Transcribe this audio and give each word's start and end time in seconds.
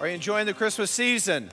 Are 0.00 0.06
you 0.06 0.14
enjoying 0.14 0.46
the 0.46 0.54
Christmas 0.54 0.92
season? 0.92 1.50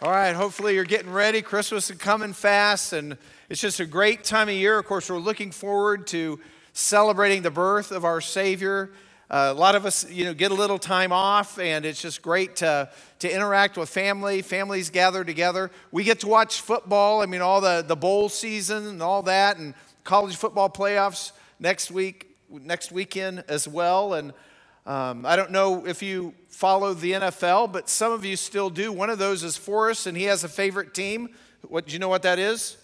All 0.00 0.10
right, 0.10 0.34
hopefully 0.34 0.74
you're 0.74 0.82
getting 0.82 1.12
ready. 1.12 1.40
Christmas 1.40 1.88
is 1.88 1.96
coming 1.96 2.32
fast, 2.32 2.92
and 2.92 3.16
it's 3.48 3.60
just 3.60 3.78
a 3.78 3.86
great 3.86 4.24
time 4.24 4.48
of 4.48 4.56
year. 4.56 4.76
Of 4.76 4.86
course, 4.86 5.08
we're 5.08 5.18
looking 5.18 5.52
forward 5.52 6.08
to 6.08 6.40
celebrating 6.72 7.42
the 7.42 7.50
birth 7.52 7.92
of 7.92 8.04
our 8.04 8.20
Savior. 8.20 8.90
Uh, 9.30 9.52
a 9.52 9.54
lot 9.54 9.76
of 9.76 9.86
us, 9.86 10.10
you 10.10 10.24
know, 10.24 10.34
get 10.34 10.50
a 10.50 10.54
little 10.54 10.80
time 10.80 11.12
off, 11.12 11.60
and 11.60 11.86
it's 11.86 12.02
just 12.02 12.22
great 12.22 12.56
to, 12.56 12.90
to 13.20 13.32
interact 13.32 13.76
with 13.76 13.88
family. 13.88 14.42
Families 14.42 14.90
gather 14.90 15.22
together. 15.22 15.70
We 15.92 16.02
get 16.02 16.18
to 16.20 16.26
watch 16.26 16.60
football. 16.60 17.22
I 17.22 17.26
mean, 17.26 17.40
all 17.40 17.60
the, 17.60 17.84
the 17.86 17.94
bowl 17.94 18.30
season 18.30 18.88
and 18.88 19.00
all 19.00 19.22
that, 19.22 19.58
and 19.58 19.74
college 20.02 20.34
football 20.34 20.68
playoffs 20.68 21.30
next 21.60 21.92
week, 21.92 22.36
next 22.50 22.90
weekend 22.90 23.44
as 23.46 23.68
well. 23.68 24.14
And 24.14 24.32
um, 24.84 25.24
I 25.24 25.36
don't 25.36 25.52
know 25.52 25.86
if 25.86 26.02
you 26.02 26.34
follow 26.48 26.92
the 26.92 27.12
NFL, 27.12 27.72
but 27.72 27.88
some 27.88 28.10
of 28.10 28.24
you 28.24 28.36
still 28.36 28.68
do. 28.68 28.92
One 28.92 29.10
of 29.10 29.18
those 29.18 29.44
is 29.44 29.56
Forrest, 29.56 30.06
and 30.06 30.16
he 30.16 30.24
has 30.24 30.42
a 30.42 30.48
favorite 30.48 30.92
team. 30.92 31.30
What 31.68 31.86
do 31.86 31.92
you 31.92 32.00
know 32.00 32.08
what 32.08 32.22
that 32.22 32.38
is? 32.38 32.76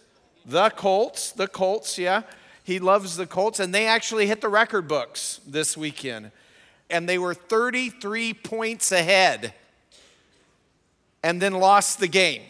The 0.47 0.70
Colts. 0.70 1.33
The 1.33 1.48
Colts, 1.48 1.98
yeah. 1.98 2.23
He 2.62 2.79
loves 2.79 3.16
the 3.16 3.27
Colts, 3.27 3.59
and 3.59 3.75
they 3.75 3.87
actually 3.87 4.27
hit 4.27 4.41
the 4.41 4.48
record 4.48 4.87
books 4.87 5.41
this 5.47 5.77
weekend. 5.77 6.30
And 6.89 7.09
they 7.09 7.19
were 7.19 7.34
33 7.34 8.33
points 8.34 8.92
ahead 8.92 9.55
and 11.23 11.42
then 11.42 11.55
lost 11.55 11.98
the 11.98 12.09
game. 12.09 12.42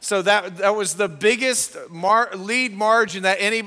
So 0.00 0.22
that, 0.22 0.58
that 0.58 0.74
was 0.74 0.94
the 0.94 1.08
biggest 1.08 1.76
mar- 1.88 2.30
lead 2.34 2.72
margin 2.72 3.22
that 3.22 3.38
any 3.40 3.62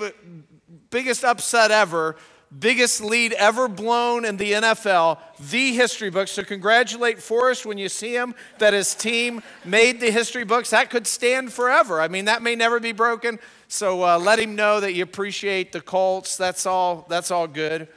biggest 0.90 1.24
upset 1.24 1.72
ever 1.72 2.18
biggest 2.58 3.02
lead 3.02 3.34
ever 3.34 3.68
blown 3.68 4.26
in 4.26 4.38
the 4.38 4.52
NFL, 4.54 5.20
the 5.50 5.74
history 5.74 6.10
books. 6.10 6.32
So 6.32 6.44
congratulate 6.44 7.22
Forrest 7.22 7.66
when 7.66 7.78
you 7.78 7.90
see 7.90 8.14
him 8.14 8.36
that 8.60 8.74
his 8.74 8.94
team 8.94 9.42
made 9.64 10.02
the 10.02 10.12
history 10.12 10.44
books. 10.44 10.70
That 10.72 10.90
could 10.90 11.08
stand 11.08 11.54
forever. 11.54 12.02
I 12.02 12.08
mean, 12.08 12.26
that 12.26 12.42
may 12.42 12.56
never 12.56 12.80
be 12.80 12.92
broken. 12.92 13.40
So 13.68 14.04
uh, 14.04 14.20
let 14.20 14.40
him 14.40 14.56
know 14.56 14.80
that 14.82 14.94
you 14.94 15.04
appreciate 15.04 15.72
the 15.72 15.82
Colts. 15.82 16.36
That's 16.36 16.66
all. 16.66 17.06
That's 17.10 17.32
all 17.32 17.48
good. 17.48 17.88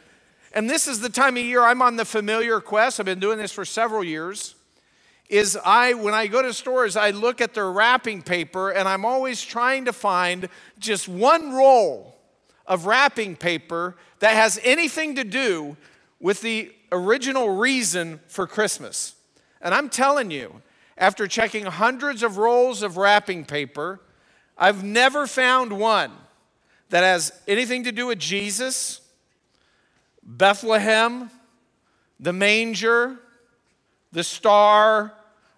And 0.53 0.71
this 0.71 0.87
is 0.87 1.00
the 1.00 1.09
time 1.09 1.37
of 1.37 1.43
year 1.43 1.62
I'm 1.62 1.83
on 1.83 1.97
the 1.97 2.05
familiar 2.05 2.61
quest. 2.61 3.00
I've 3.00 3.06
been 3.06 3.19
doing 3.19 3.39
this 3.39 3.50
for 3.50 3.65
several 3.65 4.05
years. 4.05 4.55
Is 5.28 5.59
I 5.65 5.95
when 5.95 6.15
I 6.15 6.28
go 6.28 6.43
to 6.43 6.53
stores, 6.53 6.97
I 6.97 7.11
look 7.11 7.41
at 7.41 7.55
their 7.55 7.73
wrapping 7.73 8.23
paper, 8.23 8.71
and 8.71 8.87
I'm 8.87 9.05
always 9.05 9.43
trying 9.43 9.87
to 9.87 9.93
find 9.93 10.48
just 10.78 11.09
one 11.09 11.53
roll 11.53 12.15
of 12.67 12.87
wrapping 12.87 13.37
paper 13.37 13.97
that 14.20 14.34
has 14.34 14.59
anything 14.62 15.15
to 15.17 15.25
do 15.25 15.77
with 16.20 16.41
the 16.41 16.73
original 16.93 17.51
reason 17.51 18.21
for 18.29 18.47
Christmas. 18.47 19.15
And 19.61 19.75
I'm 19.75 19.89
telling 19.89 20.31
you, 20.31 20.62
after 20.97 21.27
checking 21.27 21.67
hundreds 21.67 22.23
of 22.23 22.37
rolls 22.37 22.83
of 22.83 22.97
wrapping 22.97 23.45
paper, 23.45 24.01
I've 24.56 24.84
never 24.84 25.27
found 25.27 25.79
one 25.79 26.12
that 26.91 27.03
has 27.03 27.33
anything 27.48 27.84
to 27.84 27.93
do 27.93 28.06
with 28.06 28.19
Jesus, 28.19 29.01
Bethlehem, 30.23 31.31
the 32.21 32.33
manger, 32.33 33.17
the 34.12 34.23
star, 34.23 35.12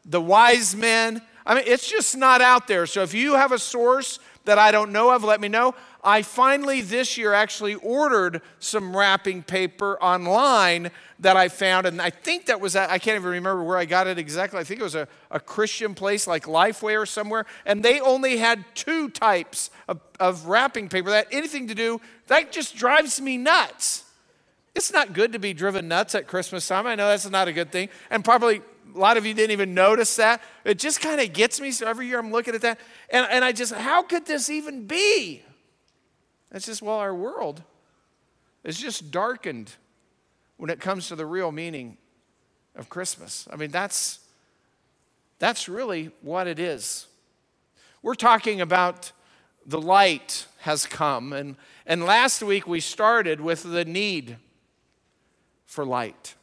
the 0.05 0.21
wise 0.21 0.75
men. 0.75 1.21
I 1.45 1.55
mean, 1.55 1.65
it's 1.67 1.89
just 1.89 2.17
not 2.17 2.41
out 2.41 2.67
there. 2.67 2.87
So 2.87 3.03
if 3.03 3.13
you 3.13 3.35
have 3.35 3.53
a 3.53 3.59
source 3.59 4.19
that 4.47 4.59
I 4.59 4.73
don't 4.73 4.93
know 4.93 5.11
of, 5.11 5.23
let 5.23 5.41
me 5.41 5.49
know. 5.49 5.75
I 6.07 6.23
finally 6.23 6.83
this 6.83 7.19
year 7.19 7.33
actually 7.33 7.75
ordered 7.75 8.41
some 8.61 8.97
wrapping 8.97 9.43
paper 9.43 10.01
online 10.01 10.93
that 11.19 11.37
I 11.37 11.49
found, 11.49 11.85
and 11.85 12.01
I 12.01 12.11
think 12.11 12.47
that 12.47 12.61
was, 12.61 12.77
I 12.77 12.99
can't 12.99 13.17
even 13.17 13.31
remember 13.31 13.65
where 13.65 13.77
I 13.77 13.87
got 13.87 14.07
it 14.07 14.17
exactly. 14.17 14.61
I 14.61 14.65
think 14.65 14.79
it 14.79 14.85
was 14.85 14.95
a, 14.95 15.09
a 15.33 15.41
Christian 15.41 15.95
place 15.95 16.29
like 16.29 16.45
Lifeway 16.45 16.97
or 16.97 17.07
somewhere, 17.07 17.45
and 17.65 17.83
they 17.83 18.01
only 18.01 18.37
had 18.37 18.65
two 18.77 19.09
types 19.09 19.71
of, 19.89 20.01
of 20.21 20.47
wrapping 20.47 20.89
paper 20.89 21.11
that 21.11 21.27
anything 21.33 21.67
to 21.67 21.75
do, 21.75 22.01
that 22.29 22.53
just 22.53 22.77
drives 22.77 23.21
me 23.21 23.37
nuts. 23.37 24.05
It's 24.77 24.93
not 24.93 25.13
good 25.13 25.33
to 25.33 25.41
be 25.41 25.55
driven 25.55 25.89
nuts 25.89 26.15
at 26.15 26.29
Christmas 26.29 26.69
time. 26.69 26.87
I 26.87 26.95
know 26.95 27.09
that's 27.09 27.29
not 27.29 27.49
a 27.49 27.53
good 27.53 27.73
thing, 27.73 27.89
and 28.11 28.25
probably 28.25 28.63
a 28.95 28.99
lot 28.99 29.17
of 29.17 29.27
you 29.27 29.35
didn't 29.35 29.51
even 29.51 29.75
notice 29.75 30.15
that. 30.17 30.41
It 30.65 30.79
just 30.79 31.01
kind 31.01 31.21
of 31.21 31.33
gets 31.33 31.61
me. 31.61 31.73
So 31.73 31.89
every 31.89 32.07
year 32.07 32.21
I'm 32.21 32.31
looking 32.31 32.55
at 32.55 32.63
that. 32.63 32.79
And, 33.11 33.27
and 33.29 33.45
I 33.45 33.51
just, 33.51 33.73
how 33.73 34.03
could 34.03 34.25
this 34.25 34.49
even 34.49 34.87
be? 34.87 35.43
It's 36.53 36.67
just, 36.67 36.83
well, 36.83 36.97
our 36.97 37.15
world 37.15 37.63
is 38.65 38.79
just 38.79 39.11
darkened 39.11 39.73
when 40.57 40.71
it 40.71 40.81
comes 40.81 41.09
to 41.09 41.17
the 41.17 41.27
real 41.27 41.53
meaning 41.53 41.97
of 42.75 42.89
Christmas. 42.89 43.47
I 43.51 43.57
mean, 43.57 43.71
that's, 43.71 44.21
that's 45.39 45.69
really 45.69 46.11
what 46.23 46.47
it 46.47 46.59
is. 46.59 47.07
We're 48.03 48.15
talking 48.15 48.61
about 48.61 49.13
the 49.67 49.81
light 49.81 50.47
has 50.61 50.87
come. 50.87 51.33
And, 51.33 51.57
and 51.87 52.05
last 52.05 52.43
week 52.43 52.67
we 52.67 52.81
started 52.81 53.41
with 53.41 53.63
the 53.65 53.85
need 53.85 54.37
for 55.65 55.85
light. 55.85 56.35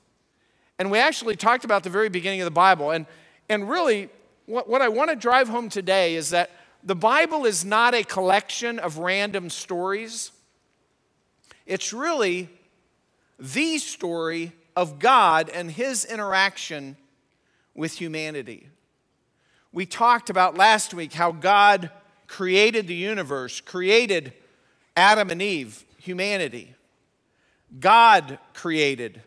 And 0.77 0.91
we 0.91 0.97
actually 0.97 1.35
talked 1.35 1.63
about 1.63 1.83
the 1.83 1.89
very 1.89 2.09
beginning 2.09 2.41
of 2.41 2.45
the 2.45 2.51
Bible. 2.51 2.91
And, 2.91 3.05
and 3.47 3.69
really, 3.69 4.09
what, 4.45 4.67
what 4.67 4.81
I 4.81 4.89
want 4.89 5.09
to 5.09 5.15
drive 5.15 5.47
home 5.47 5.69
today 5.69 6.15
is 6.15 6.31
that 6.31 6.51
the 6.83 6.95
Bible 6.95 7.45
is 7.45 7.63
not 7.63 7.93
a 7.93 8.03
collection 8.03 8.79
of 8.79 8.97
random 8.97 9.49
stories, 9.49 10.31
it's 11.65 11.93
really 11.93 12.49
the 13.39 13.77
story 13.77 14.51
of 14.75 14.99
God 14.99 15.49
and 15.49 15.71
his 15.71 16.03
interaction 16.05 16.97
with 17.73 17.93
humanity. 17.99 18.67
We 19.71 19.85
talked 19.85 20.29
about 20.29 20.55
last 20.55 20.93
week 20.93 21.13
how 21.13 21.31
God 21.31 21.89
created 22.27 22.87
the 22.87 22.95
universe, 22.95 23.61
created 23.61 24.33
Adam 24.95 25.29
and 25.29 25.41
Eve, 25.41 25.83
humanity. 25.97 26.75
God 27.79 28.37
created. 28.53 29.21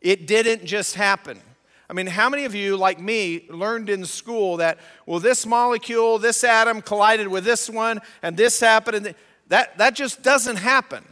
It 0.00 0.26
didn't 0.26 0.64
just 0.64 0.94
happen. 0.94 1.40
I 1.90 1.92
mean, 1.94 2.06
how 2.06 2.28
many 2.28 2.44
of 2.44 2.54
you, 2.54 2.76
like 2.76 3.00
me, 3.00 3.46
learned 3.48 3.90
in 3.90 4.04
school 4.04 4.56
that, 4.58 4.78
well, 5.04 5.20
this 5.20 5.44
molecule, 5.44 6.18
this 6.18 6.42
atom 6.44 6.80
collided 6.80 7.28
with 7.28 7.44
this 7.44 7.68
one, 7.68 8.00
and 8.22 8.36
this 8.36 8.60
happened? 8.60 9.06
And 9.06 9.14
that, 9.48 9.76
that 9.78 9.94
just 9.94 10.22
doesn't 10.22 10.56
happen. 10.56 11.04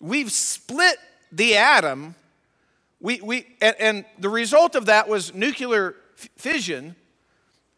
We've 0.00 0.30
split 0.30 0.98
the 1.32 1.56
atom, 1.56 2.14
we, 3.00 3.20
we, 3.20 3.46
and, 3.60 3.76
and 3.78 4.04
the 4.18 4.28
result 4.28 4.74
of 4.74 4.86
that 4.86 5.08
was 5.08 5.34
nuclear 5.34 5.94
fission. 6.36 6.96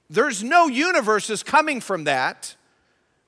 There's 0.09 0.43
no 0.43 0.67
universes 0.67 1.43
coming 1.43 1.81
from 1.81 2.05
that. 2.05 2.57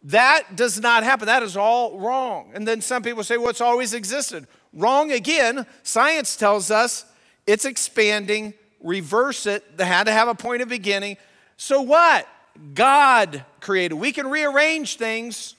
That 0.05 0.57
does 0.57 0.81
not 0.81 1.05
happen. 1.05 1.27
That 1.27 1.43
is 1.43 1.57
all 1.57 1.99
wrong. 1.99 2.51
And 2.55 2.67
then 2.67 2.81
some 2.81 3.03
people 3.03 3.23
say, 3.23 3.37
well, 3.37 3.51
it's 3.51 3.61
always 3.61 3.95
existed. 3.95 4.47
Wrong 4.73 5.13
again. 5.13 5.67
Science 5.83 6.35
tells 6.35 6.71
us 6.71 7.05
it's 7.47 7.65
expanding, 7.65 8.55
reverse 8.83 9.47
it. 9.47 9.77
They 9.77 9.87
had 9.87 10.05
to 10.05 10.13
have 10.13 10.29
a 10.29 10.35
point 10.35 10.63
of 10.63 10.69
beginning. 10.69 11.17
So 11.57 11.81
what? 11.83 12.29
God 12.75 13.45
created. 13.61 13.95
We 13.95 14.13
can 14.13 14.29
rearrange 14.29 14.97
things. 14.97 15.55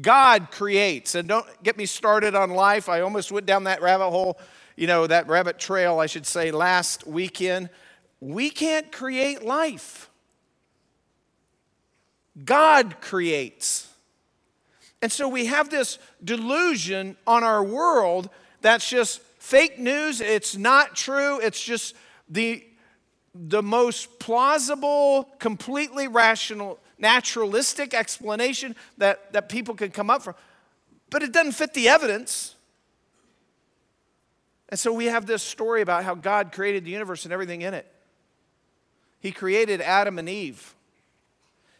God 0.00 0.50
creates. 0.50 1.14
And 1.14 1.28
don't 1.28 1.46
get 1.62 1.76
me 1.76 1.86
started 1.86 2.34
on 2.34 2.50
life. 2.50 2.88
I 2.88 3.00
almost 3.00 3.30
went 3.30 3.46
down 3.46 3.64
that 3.64 3.82
rabbit 3.82 4.10
hole, 4.10 4.38
you 4.76 4.86
know, 4.86 5.06
that 5.06 5.28
rabbit 5.28 5.58
trail, 5.58 5.98
I 5.98 6.06
should 6.06 6.26
say, 6.26 6.50
last 6.50 7.06
weekend. 7.06 7.68
We 8.20 8.48
can't 8.48 8.90
create 8.90 9.44
life. 9.44 10.08
God 12.44 13.00
creates. 13.00 13.88
And 15.02 15.12
so 15.12 15.28
we 15.28 15.46
have 15.46 15.68
this 15.68 15.98
delusion 16.22 17.16
on 17.26 17.44
our 17.44 17.62
world 17.62 18.30
that's 18.62 18.88
just 18.88 19.20
fake 19.38 19.78
news. 19.78 20.20
It's 20.20 20.56
not 20.56 20.94
true. 20.94 21.40
It's 21.40 21.62
just 21.62 21.94
the 22.32 22.64
the 23.34 23.62
most 23.62 24.18
plausible, 24.18 25.24
completely 25.38 26.06
rational, 26.06 26.78
naturalistic 26.98 27.94
explanation 27.94 28.76
that, 28.98 29.32
that 29.32 29.48
people 29.48 29.74
can 29.74 29.90
come 29.90 30.10
up 30.10 30.22
from. 30.22 30.34
But 31.10 31.22
it 31.22 31.32
doesn't 31.32 31.52
fit 31.52 31.72
the 31.74 31.88
evidence. 31.88 32.54
And 34.68 34.78
so 34.78 34.92
we 34.92 35.06
have 35.06 35.26
this 35.26 35.42
story 35.42 35.82
about 35.82 36.04
how 36.04 36.14
God 36.14 36.52
created 36.52 36.84
the 36.84 36.90
universe 36.90 37.24
and 37.24 37.32
everything 37.32 37.62
in 37.62 37.74
it. 37.74 37.90
He 39.20 39.32
created 39.32 39.80
Adam 39.80 40.18
and 40.18 40.28
Eve. 40.28 40.74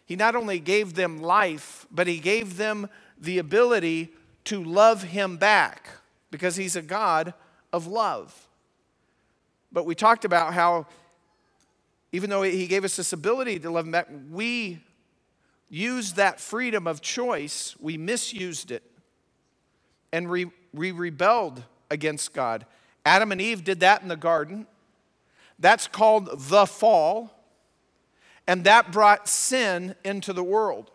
He 0.07 0.17
not 0.17 0.37
only 0.37 0.59
gave 0.59 0.95
them 0.95 1.21
life, 1.21 1.87
but 1.91 2.07
He 2.07 2.19
gave 2.19 2.57
them 2.57 2.89
the 3.19 3.39
ability 3.39 4.11
to 4.45 4.63
love 4.63 5.03
Him 5.03 5.37
back 5.37 5.89
because 6.31 6.57
He's 6.57 6.77
a 6.77 6.83
God 6.83 7.35
of 7.73 7.87
love. 7.87 8.47
But 9.73 9.87
we 9.87 9.95
talked 9.95 10.25
about 10.25 10.55
how 10.55 10.87
even 12.13 12.29
though 12.29 12.43
he 12.43 12.67
gave 12.67 12.85
us 12.85 12.97
this 12.97 13.13
ability 13.13 13.59
to 13.61 13.71
love 13.71 13.87
him 13.87 13.93
back, 13.93 14.09
we 14.31 14.81
used 15.71 16.17
that 16.17 16.39
freedom 16.39 16.87
of 16.87 17.01
choice, 17.01 17.75
we 17.81 17.97
misused 17.97 18.71
it, 18.71 18.83
and 20.13 20.29
we, 20.29 20.51
we 20.75 20.93
rebelled 20.93 21.63
against 21.91 22.35
God. 22.35 22.67
Adam 23.07 23.33
and 23.33 23.41
Eve 23.41 23.65
did 23.65 23.81
that 23.81 24.03
in 24.03 24.09
the 24.09 24.17
garden. 24.17 24.67
That's 25.59 25.87
called 25.87 26.29
the 26.49 26.67
fall. 26.67 27.39
And 28.47 28.65
that 28.65 28.93
brought 28.93 29.29
sin 29.29 29.95
into 30.05 30.33
the 30.33 30.45
world. 30.45 30.91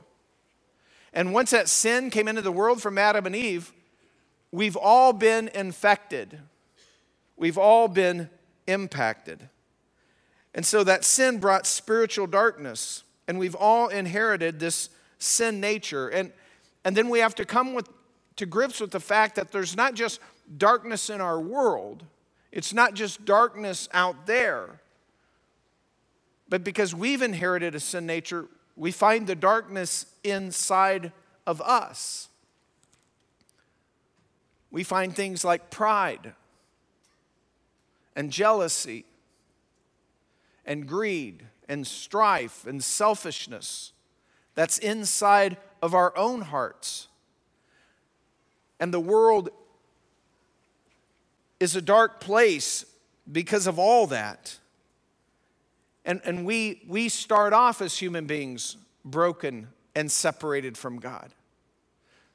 And 1.13 1.33
once 1.33 1.51
that 1.51 1.69
sin 1.69 2.09
came 2.09 2.27
into 2.27 2.41
the 2.41 2.51
world 2.51 2.81
from 2.81 2.97
Adam 2.97 3.25
and 3.25 3.35
Eve, 3.35 3.73
we've 4.51 4.75
all 4.75 5.13
been 5.13 5.47
infected. 5.49 6.39
We've 7.37 7.57
all 7.57 7.87
been 7.87 8.29
impacted. 8.67 9.49
And 10.53 10.65
so 10.65 10.83
that 10.83 11.03
sin 11.03 11.39
brought 11.39 11.65
spiritual 11.67 12.27
darkness, 12.27 13.03
and 13.27 13.37
we've 13.37 13.55
all 13.55 13.89
inherited 13.89 14.59
this 14.59 14.89
sin 15.19 15.59
nature. 15.59 16.09
And, 16.09 16.31
and 16.83 16.95
then 16.95 17.09
we 17.09 17.19
have 17.19 17.35
to 17.35 17.45
come 17.45 17.73
with, 17.73 17.89
to 18.37 18.45
grips 18.45 18.79
with 18.79 18.91
the 18.91 18.99
fact 18.99 19.35
that 19.35 19.51
there's 19.51 19.75
not 19.75 19.93
just 19.93 20.19
darkness 20.57 21.09
in 21.09 21.21
our 21.21 21.39
world, 21.39 22.03
it's 22.51 22.73
not 22.73 22.93
just 22.93 23.25
darkness 23.25 23.89
out 23.93 24.25
there. 24.25 24.79
But 26.49 26.63
because 26.63 26.95
we've 26.95 27.21
inherited 27.21 27.75
a 27.75 27.79
sin 27.79 28.05
nature, 28.05 28.47
we 28.75 28.91
find 28.91 29.27
the 29.27 29.35
darkness 29.35 30.05
inside 30.23 31.11
of 31.45 31.61
us. 31.61 32.29
We 34.71 34.83
find 34.83 35.15
things 35.15 35.43
like 35.43 35.69
pride 35.69 36.33
and 38.17 38.31
jealousy 38.31 39.05
and 40.65 40.87
greed 40.87 41.45
and 41.69 41.87
strife 41.87 42.65
and 42.65 42.83
selfishness 42.83 43.93
that's 44.55 44.79
inside 44.79 45.55
of 45.83 45.93
our 45.93 46.17
own 46.17 46.41
hearts. 46.41 47.07
And 48.79 48.91
the 48.91 48.99
world 48.99 49.49
is 51.59 51.75
a 51.75 51.81
dark 51.81 52.19
place 52.19 52.85
because 53.31 53.67
of 53.67 53.77
all 53.77 54.07
that. 54.07 54.57
And, 56.03 56.19
and 56.25 56.43
we, 56.43 56.81
we 56.87 57.09
start 57.09 57.53
off 57.53 57.81
as 57.81 57.97
human 57.97 58.25
beings 58.25 58.77
broken 59.05 59.67
and 59.95 60.11
separated 60.11 60.75
from 60.75 60.99
God. 60.99 61.33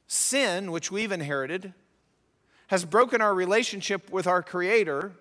Sin, 0.07 0.71
which 0.71 0.91
we've 0.91 1.11
inherited, 1.11 1.73
has 2.67 2.85
broken 2.85 3.19
our 3.19 3.33
relationship 3.33 4.11
with 4.11 4.27
our 4.27 4.41
Creator. 4.41 5.13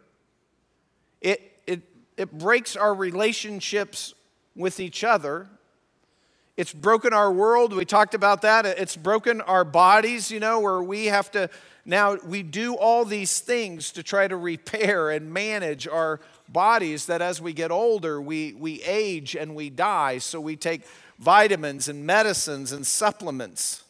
It, 1.22 1.52
it, 1.66 1.82
it 2.18 2.38
breaks 2.38 2.76
our 2.76 2.94
relationships 2.94 4.14
with 4.54 4.78
each 4.78 5.02
other. 5.02 5.48
It's 6.58 6.72
broken 6.74 7.14
our 7.14 7.32
world. 7.32 7.72
We 7.72 7.86
talked 7.86 8.12
about 8.12 8.42
that. 8.42 8.66
It's 8.66 8.96
broken 8.96 9.40
our 9.40 9.64
bodies, 9.64 10.30
you 10.30 10.40
know, 10.40 10.60
where 10.60 10.82
we 10.82 11.06
have 11.06 11.30
to 11.30 11.48
now, 11.84 12.16
we 12.24 12.42
do 12.42 12.76
all 12.76 13.04
these 13.04 13.40
things 13.40 13.90
to 13.92 14.02
try 14.02 14.28
to 14.28 14.36
repair 14.36 15.10
and 15.10 15.32
manage 15.32 15.88
our 15.88 16.20
bodies 16.48 17.06
that 17.06 17.20
as 17.20 17.40
we 17.40 17.52
get 17.52 17.72
older, 17.72 18.20
we, 18.20 18.52
we 18.52 18.82
age 18.82 19.34
and 19.34 19.56
we 19.56 19.68
die. 19.68 20.18
So 20.18 20.40
we 20.40 20.54
take 20.54 20.82
vitamins 21.18 21.88
and 21.88 22.06
medicines 22.06 22.70
and 22.70 22.86
supplements. 22.86 23.82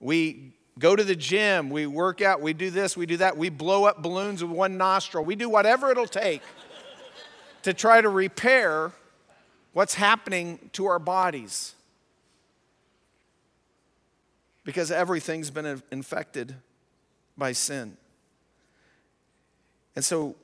We 0.00 0.54
go 0.78 0.96
to 0.96 1.04
the 1.04 1.16
gym, 1.16 1.70
we 1.70 1.86
work 1.86 2.22
out, 2.22 2.40
we 2.40 2.52
do 2.54 2.70
this, 2.70 2.96
we 2.96 3.04
do 3.04 3.18
that. 3.18 3.36
We 3.36 3.50
blow 3.50 3.84
up 3.84 4.00
balloons 4.00 4.42
with 4.42 4.52
one 4.52 4.78
nostril. 4.78 5.24
We 5.24 5.34
do 5.34 5.50
whatever 5.50 5.90
it'll 5.90 6.06
take 6.06 6.40
to 7.62 7.72
try 7.74 8.00
to 8.00 8.08
repair 8.08 8.92
what's 9.72 9.94
happening 9.94 10.70
to 10.72 10.86
our 10.86 10.98
bodies. 10.98 11.74
Because 14.64 14.90
everything's 14.90 15.50
been 15.50 15.82
infected 15.90 16.54
by 17.36 17.52
sin. 17.52 17.96
And 19.96 20.04
so 20.04 20.36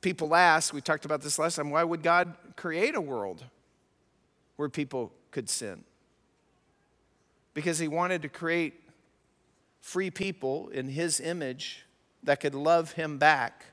people 0.00 0.34
ask, 0.34 0.74
we 0.74 0.80
talked 0.80 1.04
about 1.04 1.22
this 1.22 1.38
last 1.38 1.56
time, 1.56 1.70
why 1.70 1.84
would 1.84 2.02
God 2.02 2.34
create 2.56 2.94
a 2.94 3.00
world 3.00 3.44
where 4.56 4.68
people 4.68 5.12
could 5.30 5.48
sin? 5.48 5.84
Because 7.54 7.78
he 7.78 7.88
wanted 7.88 8.22
to 8.22 8.28
create 8.28 8.74
free 9.80 10.10
people 10.10 10.68
in 10.68 10.88
his 10.88 11.20
image 11.20 11.86
that 12.22 12.40
could 12.40 12.54
love 12.54 12.92
him 12.92 13.18
back. 13.18 13.64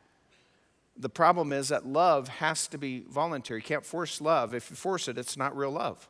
The 0.99 1.09
problem 1.09 1.53
is 1.53 1.69
that 1.69 1.85
love 1.85 2.27
has 2.27 2.67
to 2.67 2.77
be 2.77 3.03
voluntary. 3.09 3.59
You 3.59 3.63
can't 3.63 3.85
force 3.85 4.19
love. 4.19 4.53
If 4.53 4.69
you 4.69 4.75
force 4.75 5.07
it, 5.07 5.17
it's 5.17 5.37
not 5.37 5.55
real 5.55 5.71
love. 5.71 6.07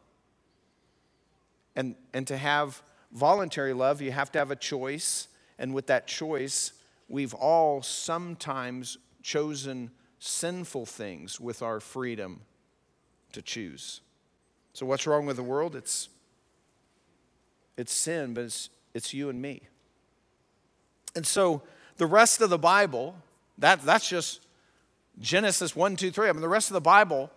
And, 1.75 1.95
and 2.13 2.25
to 2.27 2.37
have 2.37 2.81
voluntary 3.11 3.73
love, 3.73 4.01
you 4.01 4.11
have 4.11 4.31
to 4.31 4.39
have 4.39 4.51
a 4.51 4.55
choice 4.55 5.27
and 5.59 5.73
with 5.73 5.87
that 5.87 6.07
choice, 6.07 6.73
we've 7.07 7.33
all 7.33 7.81
sometimes 7.81 8.97
chosen 9.21 9.91
sinful 10.19 10.85
things 10.85 11.39
with 11.39 11.61
our 11.61 11.79
freedom 11.79 12.41
to 13.33 13.41
choose. 13.41 14.01
So, 14.73 14.85
what's 14.85 15.07
wrong 15.07 15.25
with 15.25 15.37
the 15.37 15.43
world? 15.43 15.75
It's, 15.75 16.09
it's 17.75 17.93
sin, 17.93 18.33
but 18.33 18.45
it's, 18.45 18.69
it's 18.93 19.13
you 19.13 19.29
and 19.29 19.41
me. 19.41 19.61
And 21.15 21.25
so, 21.25 21.63
the 21.97 22.05
rest 22.05 22.41
of 22.41 22.49
the 22.49 22.59
Bible, 22.59 23.15
that, 23.57 23.81
that's 23.81 24.07
just 24.07 24.41
Genesis 25.19 25.75
1, 25.75 25.95
2, 25.95 26.11
3. 26.11 26.29
I 26.29 26.31
mean, 26.31 26.41
the 26.41 26.47
rest 26.47 26.69
of 26.69 26.73
the 26.73 26.81
Bible 26.81 27.31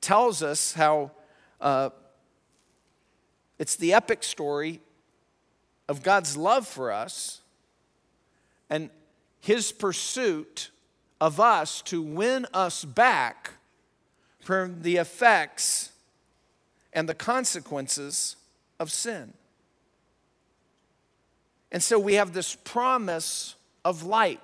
tells 0.00 0.42
us 0.42 0.74
how 0.74 1.10
uh, 1.60 1.90
it's 3.58 3.76
the 3.76 3.92
epic 3.92 4.22
story 4.22 4.80
of 5.88 6.02
God's 6.02 6.36
love 6.36 6.66
for 6.66 6.92
us 6.92 7.40
and 8.70 8.90
his 9.40 9.72
pursuit 9.72 10.70
of 11.20 11.40
us 11.40 11.82
to 11.82 12.00
win 12.00 12.46
us 12.54 12.84
back 12.84 13.52
from 14.40 14.82
the 14.82 14.96
effects 14.96 15.92
and 16.92 17.08
the 17.08 17.14
consequences 17.14 18.36
of 18.78 18.90
sin. 18.90 19.32
And 21.72 21.82
so 21.82 21.98
we 21.98 22.14
have 22.14 22.32
this 22.32 22.54
promise 22.54 23.56
of 23.84 24.04
light. 24.04 24.40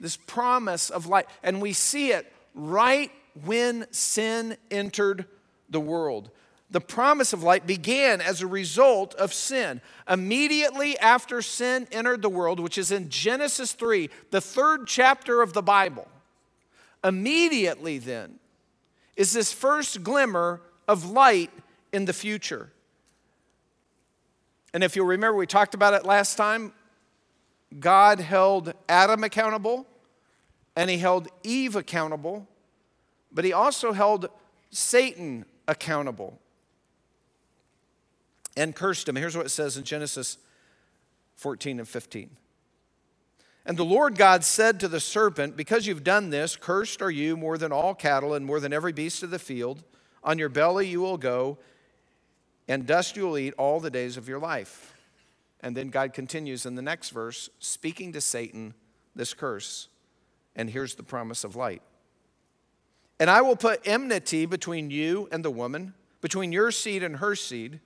This 0.00 0.16
promise 0.16 0.90
of 0.90 1.06
light. 1.06 1.26
And 1.42 1.60
we 1.60 1.72
see 1.74 2.10
it 2.10 2.32
right 2.54 3.12
when 3.44 3.86
sin 3.92 4.56
entered 4.70 5.26
the 5.68 5.80
world. 5.80 6.30
The 6.70 6.80
promise 6.80 7.32
of 7.32 7.42
light 7.42 7.66
began 7.66 8.20
as 8.20 8.40
a 8.40 8.46
result 8.46 9.14
of 9.14 9.34
sin. 9.34 9.80
Immediately 10.08 10.98
after 10.98 11.42
sin 11.42 11.86
entered 11.90 12.22
the 12.22 12.28
world, 12.28 12.60
which 12.60 12.78
is 12.78 12.92
in 12.92 13.08
Genesis 13.08 13.72
3, 13.72 14.08
the 14.30 14.40
third 14.40 14.86
chapter 14.86 15.42
of 15.42 15.52
the 15.52 15.62
Bible, 15.62 16.06
immediately 17.02 17.98
then 17.98 18.38
is 19.16 19.32
this 19.32 19.52
first 19.52 20.04
glimmer 20.04 20.60
of 20.86 21.10
light 21.10 21.50
in 21.92 22.04
the 22.04 22.12
future. 22.12 22.72
And 24.72 24.84
if 24.84 24.94
you'll 24.94 25.06
remember, 25.06 25.36
we 25.36 25.46
talked 25.46 25.74
about 25.74 25.94
it 25.94 26.04
last 26.04 26.36
time. 26.36 26.72
God 27.78 28.20
held 28.20 28.72
Adam 28.88 29.24
accountable 29.24 29.86
and 30.76 30.90
he 30.90 30.98
held 30.98 31.28
Eve 31.42 31.76
accountable, 31.76 32.48
but 33.32 33.44
he 33.44 33.52
also 33.52 33.92
held 33.92 34.28
Satan 34.70 35.44
accountable 35.66 36.38
and 38.56 38.74
cursed 38.74 39.08
him. 39.08 39.16
Here's 39.16 39.36
what 39.36 39.46
it 39.46 39.50
says 39.50 39.76
in 39.76 39.84
Genesis 39.84 40.38
14 41.36 41.78
and 41.78 41.88
15. 41.88 42.30
And 43.66 43.76
the 43.76 43.84
Lord 43.84 44.16
God 44.16 44.42
said 44.42 44.80
to 44.80 44.88
the 44.88 45.00
serpent, 45.00 45.56
Because 45.56 45.86
you've 45.86 46.04
done 46.04 46.30
this, 46.30 46.56
cursed 46.56 47.02
are 47.02 47.10
you 47.10 47.36
more 47.36 47.58
than 47.58 47.72
all 47.72 47.94
cattle 47.94 48.34
and 48.34 48.44
more 48.44 48.58
than 48.58 48.72
every 48.72 48.92
beast 48.92 49.22
of 49.22 49.30
the 49.30 49.38
field. 49.38 49.82
On 50.24 50.38
your 50.38 50.48
belly 50.48 50.88
you 50.88 51.00
will 51.00 51.18
go, 51.18 51.58
and 52.68 52.86
dust 52.86 53.16
you 53.16 53.26
will 53.26 53.38
eat 53.38 53.54
all 53.58 53.80
the 53.80 53.90
days 53.90 54.16
of 54.16 54.28
your 54.28 54.38
life. 54.38 54.96
And 55.60 55.76
then 55.76 55.90
God 55.90 56.14
continues 56.14 56.64
in 56.64 56.74
the 56.74 56.82
next 56.82 57.10
verse, 57.10 57.50
speaking 57.58 58.12
to 58.12 58.20
Satan 58.20 58.74
this 59.14 59.34
curse. 59.34 59.88
And 60.56 60.70
here's 60.70 60.94
the 60.94 61.02
promise 61.02 61.44
of 61.44 61.56
light. 61.56 61.82
And 63.18 63.30
I 63.30 63.42
will 63.42 63.56
put 63.56 63.86
enmity 63.86 64.46
between 64.46 64.90
you 64.90 65.28
and 65.30 65.44
the 65.44 65.50
woman, 65.50 65.94
between 66.20 66.52
your 66.52 66.70
seed 66.70 67.02
and 67.02 67.16
her 67.16 67.34
seed 67.34 67.80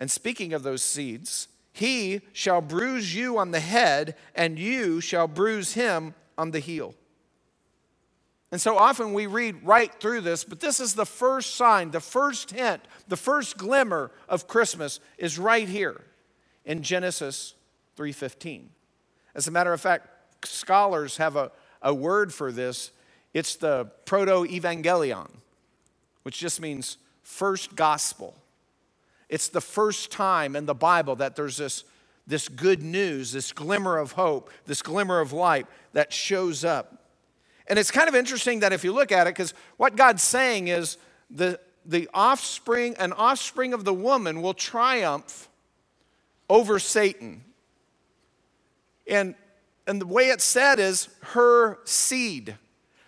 and 0.00 0.10
speaking 0.10 0.54
of 0.54 0.62
those 0.62 0.82
seeds, 0.82 1.48
he 1.72 2.22
shall 2.32 2.62
bruise 2.62 3.14
you 3.14 3.36
on 3.36 3.50
the 3.50 3.60
head, 3.60 4.16
and 4.34 4.58
you 4.58 5.00
shall 5.02 5.28
bruise 5.28 5.74
him 5.74 6.14
on 6.38 6.50
the 6.50 6.58
heel. 6.58 6.94
And 8.50 8.60
so 8.60 8.78
often 8.78 9.12
we 9.12 9.26
read 9.26 9.62
right 9.62 9.92
through 10.00 10.22
this, 10.22 10.42
but 10.42 10.58
this 10.58 10.80
is 10.80 10.94
the 10.94 11.04
first 11.04 11.54
sign, 11.54 11.90
the 11.90 12.00
first 12.00 12.50
hint, 12.50 12.82
the 13.06 13.16
first 13.16 13.58
glimmer 13.58 14.10
of 14.26 14.48
Christmas 14.48 15.00
is 15.18 15.38
right 15.38 15.68
here 15.68 16.00
in 16.64 16.82
Genesis 16.82 17.54
3:15. 17.94 18.70
As 19.34 19.46
a 19.46 19.50
matter 19.50 19.72
of 19.72 19.82
fact, 19.82 20.08
scholars 20.44 21.16
have 21.18 21.36
a, 21.36 21.50
a 21.82 21.94
word 21.94 22.32
for 22.32 22.52
this. 22.52 22.90
It's 23.32 23.56
the 23.56 23.90
proto-evangelion, 24.04 25.28
which 26.22 26.38
just 26.38 26.60
means 26.60 26.96
first 27.22 27.76
gospel. 27.76 28.34
It's 29.28 29.48
the 29.48 29.60
first 29.60 30.10
time 30.10 30.56
in 30.56 30.66
the 30.66 30.74
Bible 30.74 31.16
that 31.16 31.36
there's 31.36 31.56
this, 31.56 31.84
this 32.26 32.48
good 32.48 32.82
news, 32.82 33.32
this 33.32 33.52
glimmer 33.52 33.98
of 33.98 34.12
hope, 34.12 34.50
this 34.66 34.82
glimmer 34.82 35.20
of 35.20 35.32
light 35.32 35.66
that 35.92 36.12
shows 36.12 36.64
up. 36.64 37.04
And 37.68 37.78
it's 37.78 37.92
kind 37.92 38.08
of 38.08 38.16
interesting 38.16 38.60
that 38.60 38.72
if 38.72 38.82
you 38.82 38.92
look 38.92 39.12
at 39.12 39.28
it, 39.28 39.34
because 39.34 39.54
what 39.76 39.94
God's 39.94 40.24
saying 40.24 40.66
is 40.66 40.96
the, 41.30 41.60
the 41.86 42.08
offspring, 42.12 42.96
an 42.98 43.12
offspring 43.12 43.72
of 43.72 43.84
the 43.84 43.94
woman 43.94 44.42
will 44.42 44.54
triumph 44.54 45.48
over 46.48 46.80
Satan. 46.80 47.44
And, 49.06 49.36
and 49.90 50.00
the 50.00 50.06
way 50.06 50.28
it's 50.28 50.44
said 50.44 50.78
is 50.78 51.08
her 51.20 51.80
seed, 51.84 52.56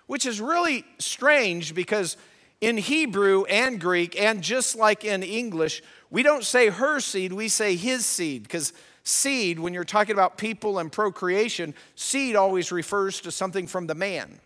which 0.08 0.26
is 0.26 0.40
really 0.40 0.84
strange 0.98 1.76
because 1.76 2.16
in 2.60 2.76
Hebrew 2.76 3.44
and 3.44 3.80
Greek, 3.80 4.20
and 4.20 4.42
just 4.42 4.74
like 4.74 5.04
in 5.04 5.22
English, 5.22 5.80
we 6.10 6.24
don't 6.24 6.42
say 6.42 6.70
her 6.70 6.98
seed, 6.98 7.32
we 7.32 7.46
say 7.46 7.76
his 7.76 8.04
seed, 8.04 8.42
because 8.42 8.72
seed, 9.04 9.60
when 9.60 9.72
you're 9.72 9.84
talking 9.84 10.12
about 10.12 10.36
people 10.36 10.80
and 10.80 10.90
procreation, 10.90 11.72
seed 11.94 12.34
always 12.34 12.72
refers 12.72 13.20
to 13.20 13.30
something 13.30 13.68
from 13.68 13.86
the 13.86 13.94
man. 13.94 14.40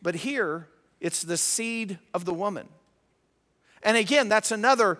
But 0.00 0.14
here, 0.14 0.66
it's 0.98 1.22
the 1.22 1.36
seed 1.36 1.98
of 2.14 2.24
the 2.24 2.32
woman. 2.34 2.68
And 3.82 3.98
again, 3.98 4.30
that's 4.30 4.50
another, 4.50 4.98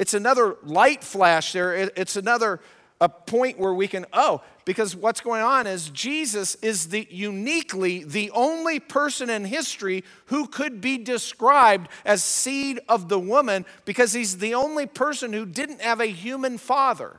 it's 0.00 0.14
another 0.14 0.56
light 0.64 1.04
flash 1.04 1.52
there. 1.52 1.72
It's 1.74 2.16
another 2.16 2.58
a 3.02 3.08
point 3.08 3.58
where 3.58 3.74
we 3.74 3.88
can, 3.88 4.06
oh, 4.12 4.42
because 4.64 4.94
what's 4.94 5.20
going 5.20 5.42
on 5.42 5.66
is 5.66 5.90
Jesus 5.90 6.54
is 6.62 6.90
the 6.90 7.04
uniquely 7.10 8.04
the 8.04 8.30
only 8.30 8.78
person 8.78 9.28
in 9.28 9.44
history 9.44 10.04
who 10.26 10.46
could 10.46 10.80
be 10.80 10.98
described 10.98 11.88
as 12.04 12.22
seed 12.22 12.78
of 12.88 13.08
the 13.08 13.18
woman 13.18 13.66
because 13.84 14.12
he's 14.12 14.38
the 14.38 14.54
only 14.54 14.86
person 14.86 15.32
who 15.32 15.44
didn't 15.44 15.80
have 15.80 16.00
a 16.00 16.06
human 16.06 16.58
father 16.58 17.18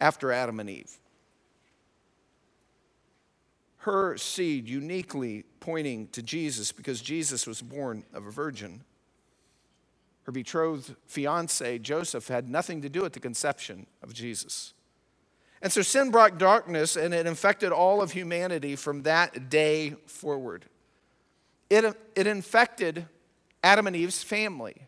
after 0.00 0.32
Adam 0.32 0.58
and 0.58 0.68
Eve. 0.68 0.98
Her 3.76 4.16
seed 4.16 4.68
uniquely 4.68 5.44
pointing 5.60 6.08
to 6.08 6.20
Jesus 6.20 6.72
because 6.72 7.00
Jesus 7.00 7.46
was 7.46 7.62
born 7.62 8.02
of 8.12 8.26
a 8.26 8.32
virgin. 8.32 8.82
Her 10.24 10.32
betrothed 10.32 10.94
fiance, 11.06 11.78
Joseph, 11.78 12.28
had 12.28 12.48
nothing 12.48 12.82
to 12.82 12.88
do 12.88 13.02
with 13.02 13.12
the 13.12 13.20
conception 13.20 13.86
of 14.02 14.14
Jesus. 14.14 14.72
And 15.60 15.72
so 15.72 15.82
sin 15.82 16.10
brought 16.10 16.38
darkness 16.38 16.96
and 16.96 17.14
it 17.14 17.26
infected 17.26 17.72
all 17.72 18.02
of 18.02 18.12
humanity 18.12 18.76
from 18.76 19.02
that 19.02 19.48
day 19.48 19.94
forward. 20.06 20.64
It, 21.70 21.96
it 22.14 22.26
infected 22.26 23.06
Adam 23.62 23.86
and 23.86 23.96
Eve's 23.96 24.22
family. 24.22 24.82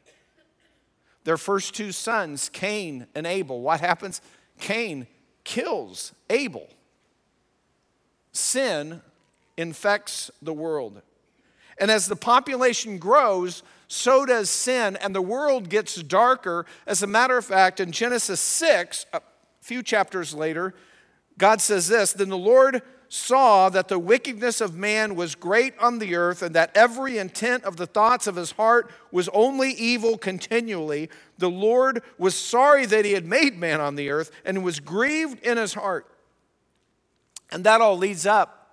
Their 1.24 1.38
first 1.38 1.74
two 1.74 1.92
sons, 1.92 2.48
Cain 2.48 3.06
and 3.14 3.26
Abel. 3.26 3.60
What 3.60 3.80
happens? 3.80 4.20
Cain 4.58 5.06
kills 5.42 6.12
Abel. 6.28 6.68
Sin 8.32 9.00
infects 9.56 10.30
the 10.42 10.52
world. 10.52 11.00
And 11.78 11.90
as 11.90 12.06
the 12.06 12.16
population 12.16 12.98
grows, 12.98 13.62
so 13.88 14.24
does 14.24 14.50
sin, 14.50 14.96
and 14.96 15.14
the 15.14 15.22
world 15.22 15.68
gets 15.68 15.96
darker. 16.02 16.66
As 16.86 17.02
a 17.02 17.06
matter 17.06 17.36
of 17.36 17.44
fact, 17.44 17.80
in 17.80 17.92
Genesis 17.92 18.40
6, 18.40 19.06
a 19.12 19.20
few 19.60 19.82
chapters 19.82 20.34
later, 20.34 20.74
God 21.38 21.60
says 21.60 21.88
this 21.88 22.12
Then 22.12 22.28
the 22.28 22.38
Lord 22.38 22.82
saw 23.08 23.68
that 23.68 23.88
the 23.88 23.98
wickedness 23.98 24.60
of 24.60 24.74
man 24.74 25.14
was 25.14 25.34
great 25.34 25.74
on 25.78 25.98
the 25.98 26.16
earth, 26.16 26.42
and 26.42 26.54
that 26.54 26.76
every 26.76 27.18
intent 27.18 27.64
of 27.64 27.76
the 27.76 27.86
thoughts 27.86 28.26
of 28.26 28.36
his 28.36 28.52
heart 28.52 28.90
was 29.12 29.28
only 29.32 29.70
evil 29.70 30.18
continually. 30.18 31.10
The 31.38 31.50
Lord 31.50 32.02
was 32.18 32.34
sorry 32.34 32.86
that 32.86 33.04
he 33.04 33.12
had 33.12 33.26
made 33.26 33.56
man 33.56 33.80
on 33.80 33.94
the 33.94 34.10
earth 34.10 34.30
and 34.44 34.64
was 34.64 34.80
grieved 34.80 35.40
in 35.44 35.56
his 35.56 35.74
heart. 35.74 36.06
And 37.50 37.62
that 37.64 37.80
all 37.80 37.96
leads 37.96 38.26
up 38.26 38.63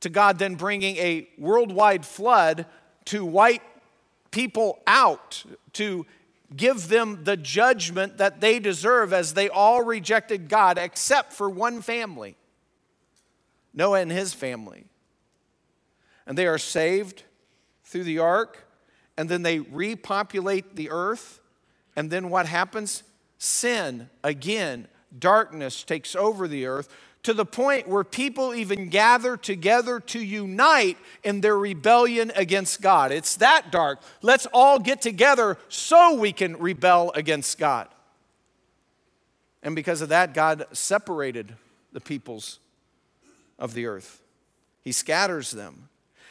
to 0.00 0.08
God 0.08 0.38
then 0.38 0.54
bringing 0.54 0.96
a 0.96 1.28
worldwide 1.38 2.04
flood 2.04 2.66
to 3.06 3.24
wipe 3.24 3.62
people 4.30 4.80
out, 4.86 5.44
to 5.72 6.06
give 6.54 6.88
them 6.88 7.24
the 7.24 7.36
judgment 7.36 8.18
that 8.18 8.40
they 8.40 8.58
deserve 8.58 9.12
as 9.12 9.34
they 9.34 9.48
all 9.48 9.82
rejected 9.82 10.48
God 10.48 10.78
except 10.78 11.32
for 11.32 11.48
one 11.50 11.80
family 11.82 12.36
Noah 13.74 14.00
and 14.00 14.10
his 14.10 14.32
family. 14.32 14.86
And 16.26 16.36
they 16.36 16.46
are 16.46 16.58
saved 16.58 17.24
through 17.84 18.04
the 18.04 18.18
ark, 18.18 18.66
and 19.16 19.28
then 19.28 19.42
they 19.42 19.60
repopulate 19.60 20.76
the 20.76 20.90
earth. 20.90 21.40
And 21.94 22.10
then 22.10 22.30
what 22.30 22.46
happens? 22.46 23.02
Sin, 23.38 24.08
again, 24.24 24.88
darkness 25.16 25.84
takes 25.84 26.16
over 26.16 26.48
the 26.48 26.66
earth 26.66 26.88
to 27.26 27.34
the 27.34 27.44
point 27.44 27.88
where 27.88 28.04
people 28.04 28.54
even 28.54 28.88
gather 28.88 29.36
together 29.36 29.98
to 29.98 30.20
unite 30.20 30.96
in 31.24 31.40
their 31.40 31.58
rebellion 31.58 32.30
against 32.36 32.80
God. 32.80 33.10
It's 33.10 33.34
that 33.38 33.72
dark. 33.72 34.00
Let's 34.22 34.46
all 34.52 34.78
get 34.78 35.02
together 35.02 35.58
so 35.68 36.14
we 36.14 36.30
can 36.30 36.56
rebel 36.56 37.10
against 37.16 37.58
God. 37.58 37.88
And 39.60 39.74
because 39.74 40.02
of 40.02 40.10
that, 40.10 40.34
God 40.34 40.66
separated 40.70 41.52
the 41.92 42.00
peoples 42.00 42.60
of 43.58 43.74
the 43.74 43.86
earth, 43.86 44.22
He 44.82 44.92
scatters 44.92 45.50
them. 45.50 45.88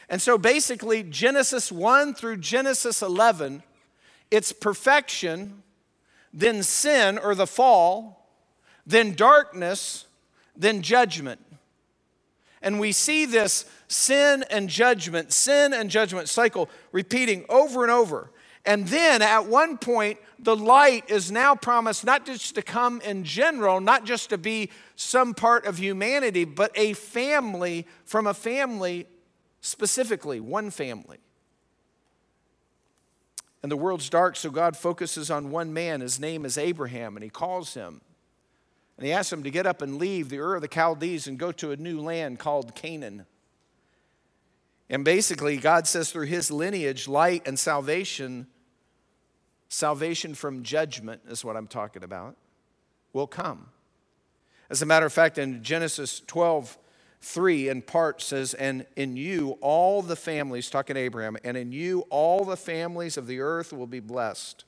And 0.08 0.22
so 0.22 0.38
basically, 0.38 1.02
Genesis 1.02 1.70
1 1.70 2.14
through 2.14 2.38
Genesis 2.38 3.02
11, 3.02 3.62
it's 4.30 4.50
perfection, 4.50 5.62
then 6.32 6.62
sin 6.62 7.18
or 7.18 7.34
the 7.34 7.46
fall, 7.46 8.30
then 8.86 9.12
darkness 9.12 10.05
then 10.56 10.82
judgment. 10.82 11.40
And 12.62 12.80
we 12.80 12.92
see 12.92 13.26
this 13.26 13.64
sin 13.88 14.44
and 14.50 14.68
judgment, 14.68 15.32
sin 15.32 15.72
and 15.72 15.90
judgment 15.90 16.28
cycle 16.28 16.68
repeating 16.90 17.44
over 17.48 17.82
and 17.82 17.92
over. 17.92 18.30
And 18.64 18.88
then 18.88 19.22
at 19.22 19.46
one 19.46 19.78
point, 19.78 20.18
the 20.40 20.56
light 20.56 21.08
is 21.08 21.30
now 21.30 21.54
promised 21.54 22.04
not 22.04 22.26
just 22.26 22.56
to 22.56 22.62
come 22.62 23.00
in 23.02 23.22
general, 23.22 23.80
not 23.80 24.04
just 24.04 24.30
to 24.30 24.38
be 24.38 24.70
some 24.96 25.34
part 25.34 25.66
of 25.66 25.78
humanity, 25.78 26.44
but 26.44 26.72
a 26.74 26.94
family 26.94 27.86
from 28.04 28.26
a 28.26 28.34
family 28.34 29.06
specifically, 29.60 30.40
one 30.40 30.70
family. 30.70 31.18
And 33.62 33.70
the 33.70 33.76
world's 33.76 34.10
dark, 34.10 34.36
so 34.36 34.50
God 34.50 34.76
focuses 34.76 35.30
on 35.30 35.50
one 35.50 35.72
man. 35.72 36.00
His 36.00 36.18
name 36.18 36.44
is 36.44 36.58
Abraham, 36.58 37.16
and 37.16 37.22
he 37.22 37.30
calls 37.30 37.74
him 37.74 38.00
and 38.96 39.06
he 39.06 39.12
asked 39.12 39.32
him 39.32 39.42
to 39.42 39.50
get 39.50 39.66
up 39.66 39.82
and 39.82 39.98
leave 39.98 40.28
the 40.28 40.38
Ur 40.38 40.56
of 40.56 40.62
the 40.62 40.68
Chaldees 40.72 41.26
and 41.26 41.38
go 41.38 41.52
to 41.52 41.70
a 41.70 41.76
new 41.76 42.00
land 42.00 42.38
called 42.38 42.74
Canaan. 42.74 43.26
And 44.88 45.04
basically, 45.04 45.56
God 45.56 45.86
says 45.86 46.10
through 46.10 46.26
his 46.26 46.50
lineage, 46.50 47.08
light 47.08 47.46
and 47.46 47.58
salvation, 47.58 48.46
salvation 49.68 50.34
from 50.34 50.62
judgment 50.62 51.22
is 51.28 51.44
what 51.44 51.56
I'm 51.56 51.66
talking 51.66 52.04
about, 52.04 52.36
will 53.12 53.26
come. 53.26 53.66
As 54.70 54.82
a 54.82 54.86
matter 54.86 55.06
of 55.06 55.12
fact, 55.12 55.38
in 55.38 55.62
Genesis 55.62 56.20
12, 56.26 56.78
3 57.20 57.68
in 57.68 57.82
part 57.82 58.22
says, 58.22 58.54
And 58.54 58.86
in 58.96 59.16
you 59.16 59.58
all 59.60 60.02
the 60.02 60.16
families, 60.16 60.70
talking 60.70 60.96
Abraham, 60.96 61.36
and 61.44 61.56
in 61.56 61.72
you 61.72 62.00
all 62.08 62.44
the 62.44 62.56
families 62.56 63.16
of 63.16 63.26
the 63.26 63.40
earth 63.40 63.72
will 63.72 63.86
be 63.86 64.00
blessed. 64.00 64.64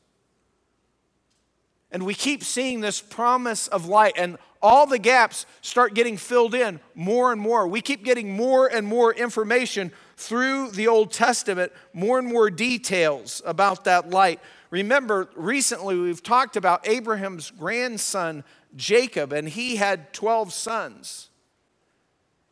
And 1.90 2.04
we 2.04 2.14
keep 2.14 2.45
seeing 2.45 2.80
this 2.80 3.00
promise 3.00 3.66
of 3.68 3.87
light, 3.87 4.14
and 4.16 4.37
all 4.61 4.87
the 4.87 4.99
gaps 4.99 5.47
start 5.62 5.95
getting 5.95 6.16
filled 6.16 6.54
in 6.54 6.80
more 6.95 7.33
and 7.33 7.40
more. 7.40 7.66
We 7.66 7.80
keep 7.80 8.04
getting 8.04 8.37
more 8.37 8.66
and 8.66 8.87
more 8.87 9.12
information 9.14 9.92
through 10.16 10.73
the 10.73 10.88
Old 10.88 11.12
Testament, 11.12 11.73
more 11.92 12.18
and 12.18 12.28
more 12.28 12.50
details 12.50 13.40
about 13.47 13.85
that 13.85 14.11
light. 14.11 14.40
Remember, 14.71 15.28
recently 15.35 15.97
we've 15.97 16.23
talked 16.23 16.57
about 16.57 16.87
Abraham's 16.87 17.50
grandson, 17.50 18.45
Jacob, 18.76 19.33
and 19.33 19.49
he 19.49 19.76
had 19.76 20.12
12 20.12 20.52
sons. 20.52 21.30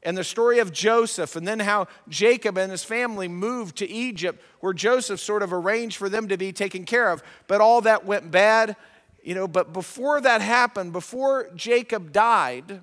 And 0.03 0.17
the 0.17 0.25
story 0.25 0.61
of 0.61 0.73
Joseph, 0.73 1.35
and 1.35 1.47
then 1.47 1.59
how 1.59 1.89
Jacob 2.09 2.57
and 2.57 2.71
his 2.71 2.85
family 2.85 3.27
moved 3.27 3.77
to 3.79 3.91
Egypt, 3.91 4.41
where 4.61 4.73
Joseph 4.73 5.19
sort 5.19 5.43
of 5.43 5.53
arranged 5.53 5.97
for 5.97 6.09
them 6.09 6.29
to 6.29 6.37
be 6.37 6.53
taken 6.53 6.85
care 6.85 7.11
of. 7.11 7.23
But 7.49 7.61
all 7.61 7.81
that 7.81 8.07
went 8.07 8.31
bad 8.31 8.77
you 9.27 9.35
know, 9.35 9.49
but 9.49 9.73
before 9.73 10.21
that 10.21 10.41
happened, 10.41 10.93
before 10.93 11.51
Jacob 11.57 12.13
died, 12.13 12.81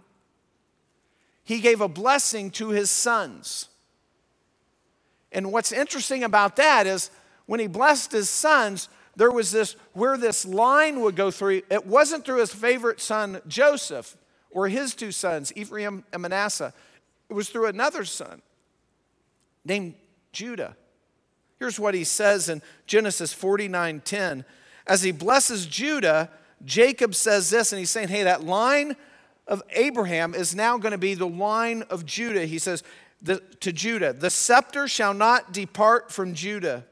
he 1.45 1.61
gave 1.61 1.79
a 1.79 1.87
blessing 1.87 2.51
to 2.51 2.67
his 2.67 2.89
sons. 2.91 3.69
And 5.31 5.53
what's 5.53 5.71
interesting 5.71 6.21
about 6.21 6.57
that 6.57 6.85
is 6.85 7.11
when 7.45 7.61
he 7.61 7.67
blessed 7.67 8.11
his 8.11 8.29
sons, 8.29 8.89
there 9.15 9.31
was 9.31 9.51
this 9.51 9.77
where 9.93 10.17
this 10.17 10.45
line 10.45 10.99
would 10.99 11.15
go 11.15 11.31
through. 11.31 11.61
It 11.71 11.85
wasn't 11.85 12.25
through 12.25 12.41
his 12.41 12.53
favorite 12.53 12.99
son, 12.99 13.39
Joseph, 13.47 14.17
or 14.51 14.67
his 14.67 14.93
two 14.95 15.13
sons, 15.13 15.53
Ephraim 15.55 16.03
and 16.11 16.23
Manasseh. 16.23 16.73
It 17.29 17.33
was 17.35 17.47
through 17.47 17.67
another 17.67 18.03
son 18.03 18.41
named 19.63 19.93
Judah. 20.33 20.75
Here's 21.57 21.79
what 21.79 21.93
he 21.93 22.03
says 22.03 22.49
in 22.49 22.61
Genesis 22.85 23.31
49 23.31 24.01
10. 24.01 24.43
As 24.85 25.01
he 25.01 25.11
blesses 25.11 25.65
Judah, 25.65 26.29
Jacob 26.65 27.15
says 27.15 27.49
this, 27.49 27.71
and 27.71 27.79
he's 27.79 27.89
saying, 27.89 28.09
hey, 28.09 28.23
that 28.23 28.43
line 28.43 28.95
of 29.47 29.61
Abraham 29.71 30.33
is 30.33 30.55
now 30.55 30.77
going 30.77 30.91
to 30.91 30.97
be 30.97 31.13
the 31.13 31.27
line 31.27 31.83
of 31.89 32.05
Judah. 32.05 32.45
He 32.45 32.59
says, 32.59 32.83
the, 33.21 33.41
to 33.61 33.71
Judah, 33.71 34.13
the 34.13 34.29
scepter 34.29 34.87
shall 34.87 35.13
not 35.13 35.53
depart 35.53 36.11
from 36.11 36.33
Judah, 36.33 36.85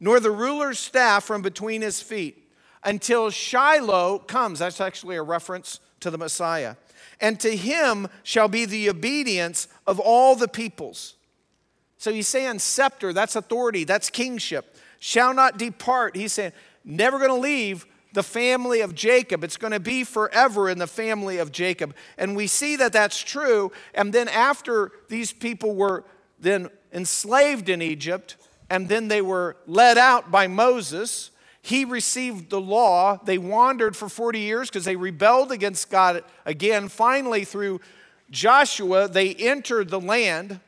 nor 0.00 0.20
the 0.20 0.30
ruler's 0.30 0.78
staff 0.78 1.24
from 1.24 1.42
between 1.42 1.82
his 1.82 2.00
feet, 2.00 2.50
until 2.84 3.30
Shiloh 3.30 4.18
comes. 4.18 4.58
That's 4.58 4.80
actually 4.80 5.16
a 5.16 5.22
reference 5.22 5.80
to 6.00 6.10
the 6.10 6.18
Messiah. 6.18 6.76
And 7.20 7.40
to 7.40 7.56
him 7.56 8.08
shall 8.22 8.48
be 8.48 8.64
the 8.64 8.90
obedience 8.90 9.68
of 9.86 9.98
all 9.98 10.36
the 10.36 10.48
peoples. 10.48 11.14
So 11.98 12.12
he's 12.12 12.28
saying 12.28 12.58
scepter, 12.58 13.12
that's 13.12 13.36
authority, 13.36 13.84
that's 13.84 14.10
kingship. 14.10 14.76
Shall 15.00 15.32
not 15.34 15.58
depart. 15.58 16.14
He's 16.14 16.32
saying, 16.32 16.52
never 16.86 17.18
going 17.18 17.30
to 17.30 17.36
leave 17.36 17.86
the 18.12 18.22
family 18.22 18.80
of 18.80 18.94
Jacob. 18.94 19.44
It's 19.44 19.58
going 19.58 19.74
to 19.74 19.80
be 19.80 20.02
forever 20.02 20.70
in 20.70 20.78
the 20.78 20.86
family 20.86 21.36
of 21.36 21.52
Jacob. 21.52 21.94
And 22.16 22.34
we 22.34 22.46
see 22.46 22.76
that 22.76 22.92
that's 22.94 23.18
true. 23.18 23.72
And 23.94 24.12
then 24.12 24.28
after 24.28 24.90
these 25.08 25.32
people 25.32 25.74
were 25.74 26.04
then 26.40 26.70
enslaved 26.92 27.68
in 27.68 27.82
Egypt, 27.82 28.36
and 28.70 28.88
then 28.88 29.08
they 29.08 29.20
were 29.20 29.56
led 29.66 29.98
out 29.98 30.30
by 30.30 30.46
Moses, 30.46 31.30
he 31.60 31.84
received 31.84 32.48
the 32.48 32.60
law. 32.60 33.20
They 33.22 33.38
wandered 33.38 33.96
for 33.96 34.08
40 34.08 34.38
years 34.38 34.68
because 34.68 34.84
they 34.84 34.96
rebelled 34.96 35.52
against 35.52 35.90
God 35.90 36.24
again. 36.44 36.88
Finally, 36.88 37.44
through 37.44 37.80
Joshua, 38.30 39.08
they 39.08 39.34
entered 39.34 39.90
the 39.90 40.00
land. 40.00 40.60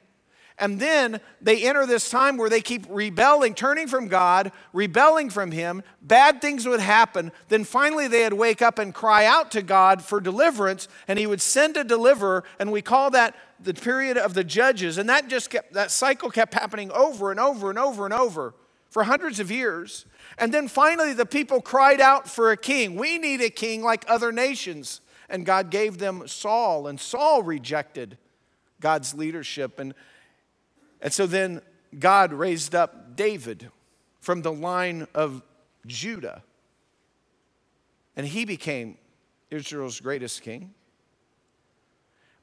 And 0.61 0.81
then 0.81 1.21
they 1.41 1.65
enter 1.65 1.87
this 1.87 2.11
time 2.11 2.37
where 2.37 2.51
they 2.51 2.61
keep 2.61 2.85
rebelling, 2.89 3.55
turning 3.55 3.87
from 3.87 4.09
God, 4.09 4.51
rebelling 4.73 5.31
from 5.31 5.53
Him. 5.53 5.83
Bad 6.03 6.41
things 6.41 6.67
would 6.67 6.81
happen. 6.81 7.31
Then 7.49 7.65
finally 7.65 8.09
they'd 8.09 8.33
wake 8.33 8.61
up 8.61 8.79
and 8.79 8.93
cry 8.93 9.25
out 9.25 9.51
to 9.53 9.63
God 9.63 10.03
for 10.03 10.21
deliverance, 10.21 10.89
and 11.07 11.19
He 11.19 11.27
would 11.27 11.41
send 11.41 11.77
a 11.77 11.85
deliverer, 11.85 12.45
and 12.59 12.73
we 12.73 12.83
call 12.83 13.11
that 13.11 13.37
the 13.61 13.75
period 13.75 14.17
of 14.17 14.35
the 14.35 14.45
judges. 14.45 14.99
And 14.99 15.09
that 15.09 15.29
just 15.29 15.51
kept, 15.51 15.73
that 15.75 15.91
cycle 15.91 16.31
kept 16.31 16.55
happening 16.55 16.91
over 16.93 17.31
and 17.31 17.39
over 17.39 17.71
and 17.71 17.79
over 17.79 18.05
and 18.05 18.15
over 18.15 18.55
for 18.91 19.05
hundreds 19.05 19.39
of 19.41 19.51
years. 19.51 20.07
And 20.39 20.53
then 20.53 20.69
finally 20.69 21.13
the 21.13 21.27
people 21.27 21.61
cried 21.61 22.01
out 22.01 22.29
for 22.29 22.51
a 22.51 22.57
king. 22.57 22.97
We 22.97 23.19
need 23.19 23.41
a 23.41 23.51
king 23.51 23.83
like 23.83 24.05
other 24.09 24.33
nations. 24.33 25.01
And 25.29 25.45
God 25.45 25.71
gave 25.71 25.99
them 25.99 26.27
Saul, 26.27 26.87
and 26.87 26.99
Saul 26.99 27.43
rejected 27.43 28.17
God's 28.81 29.15
leadership. 29.15 29.79
And 29.79 29.93
and 31.01 31.13
so 31.13 31.27
then 31.27 31.61
God 31.99 32.33
raised 32.33 32.75
up 32.75 33.17
David 33.17 33.71
from 34.21 34.43
the 34.43 34.53
line 34.53 35.07
of 35.15 35.43
Judah. 35.87 36.43
And 38.17 38.27
he 38.27 38.45
became 38.45 38.99
Israel's 39.51 40.01
greatest 40.01 40.43
king. 40.43 40.75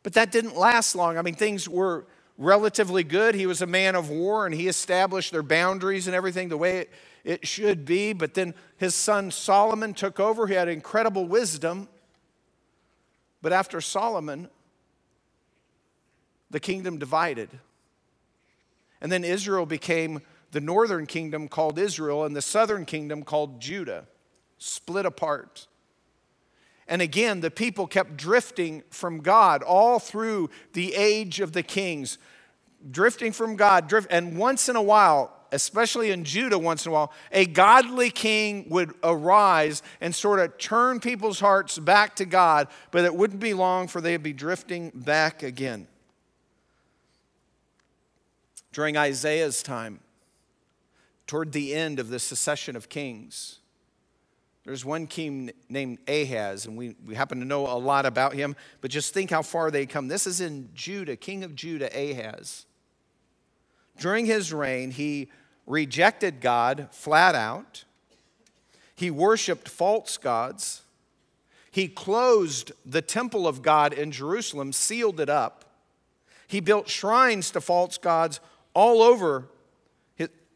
But 0.04 0.14
that 0.14 0.32
didn't 0.32 0.56
last 0.56 0.96
long. 0.96 1.18
I 1.18 1.22
mean, 1.22 1.36
things 1.36 1.68
were 1.68 2.06
relatively 2.38 3.04
good. 3.04 3.36
He 3.36 3.46
was 3.46 3.62
a 3.62 3.68
man 3.68 3.96
of 3.96 4.10
war 4.10 4.46
and 4.46 4.54
he 4.54 4.68
established 4.68 5.32
their 5.32 5.44
boundaries 5.44 6.08
and 6.08 6.16
everything 6.16 6.50
the 6.50 6.58
way 6.58 6.88
it, 7.24 7.48
should 7.48 7.86
be. 7.86 8.14
But 8.14 8.36
then 8.36 8.54
his 8.78 8.96
son 8.96 9.32
Solomon 9.32 9.94
took 9.94 10.20
over. 10.20 10.48
He 10.48 10.54
had 10.54 10.68
incredible 10.68 11.26
wisdom. 11.26 11.88
But 13.42 13.52
after 13.52 13.82
Solomon, 13.82 14.50
the 16.52 16.60
kingdom 16.60 17.00
divided. 17.00 17.50
And 19.06 19.12
then 19.12 19.24
Israel 19.24 19.68
became 19.68 20.24
the 20.50 20.60
northern 20.60 21.06
kingdom 21.06 21.48
called 21.48 21.78
Israel 21.78 22.26
and 22.26 22.36
the 22.36 22.42
southern 22.42 22.86
kingdom 22.86 23.22
called 23.22 23.62
Judah, 23.62 24.08
split 24.58 25.06
apart. 25.06 25.68
And 26.88 27.04
again, 27.04 27.42
the 27.42 27.52
people 27.52 27.86
kept 27.86 28.18
drifting 28.18 28.82
from 28.90 29.20
God 29.20 29.62
all 29.62 30.00
through 30.00 30.50
the 30.74 30.96
age 30.96 31.40
of 31.40 31.52
the 31.52 31.62
kings, 31.62 32.18
drifting 32.90 33.32
from 33.32 33.56
God. 33.56 33.88
Drift, 33.88 34.08
and 34.10 34.40
once 34.40 34.70
in 34.70 34.76
a 34.76 34.82
while, 34.82 35.32
especially 35.52 36.10
in 36.10 36.24
Judah, 36.24 36.58
once 36.58 36.84
in 36.88 36.90
a 36.90 36.94
while, 36.94 37.14
a 37.32 37.46
godly 37.46 38.10
king 38.10 38.66
would 38.70 38.92
arise 39.04 39.84
and 40.02 40.16
sort 40.16 40.40
of 40.40 40.58
turn 40.58 41.00
people's 41.00 41.40
hearts 41.40 41.78
back 41.78 42.16
to 42.16 42.26
God, 42.26 42.70
but 42.90 43.06
it 43.06 43.16
wouldn't 43.16 43.40
be 43.40 43.54
long 43.54 43.88
for 43.88 44.02
they'd 44.02 44.24
be 44.24 44.34
drifting 44.34 44.92
back 44.96 45.44
again 45.44 45.86
during 48.76 48.98
Isaiah's 48.98 49.64
time, 49.64 50.02
toward 51.28 51.54
the 51.54 51.74
end 51.74 51.98
of 51.98 52.10
the 52.10 52.20
succession 52.20 52.76
of 52.76 52.90
kings. 52.90 53.60
There's 54.66 54.84
one 54.84 55.08
king 55.08 55.52
named 55.70 56.00
Ahaz, 56.10 56.66
and 56.66 56.76
we, 56.76 56.94
we 57.06 57.16
happen 57.16 57.40
to 57.40 57.46
know 57.46 57.68
a 57.68 57.80
lot 57.80 58.06
about 58.06 58.34
him, 58.34 58.54
but 58.82 58.92
just 58.92 59.14
think 59.14 59.32
how 59.32 59.44
far 59.44 59.72
they 59.72 59.86
come. 59.86 60.10
This 60.10 60.28
is 60.28 60.42
in 60.42 60.72
Judah, 60.76 61.16
king 61.16 61.46
of 61.46 61.56
Judah, 61.56 61.90
Ahaz. 61.98 62.66
During 63.98 64.26
his 64.26 64.52
reign, 64.52 64.92
he 64.92 65.30
rejected 65.66 66.42
God 66.42 66.90
flat 66.92 67.34
out. 67.34 67.86
He 68.94 69.10
worshiped 69.10 69.70
false 69.70 70.18
gods. 70.18 70.82
He 71.72 71.88
closed 71.88 72.74
the 72.86 73.02
temple 73.02 73.48
of 73.48 73.62
God 73.62 73.94
in 73.94 74.12
Jerusalem, 74.12 74.74
sealed 74.74 75.22
it 75.22 75.30
up. 75.30 75.64
He 76.46 76.60
built 76.60 76.90
shrines 76.90 77.52
to 77.52 77.62
false 77.62 77.98
gods 77.98 78.42
all 78.76 79.02
over, 79.02 79.48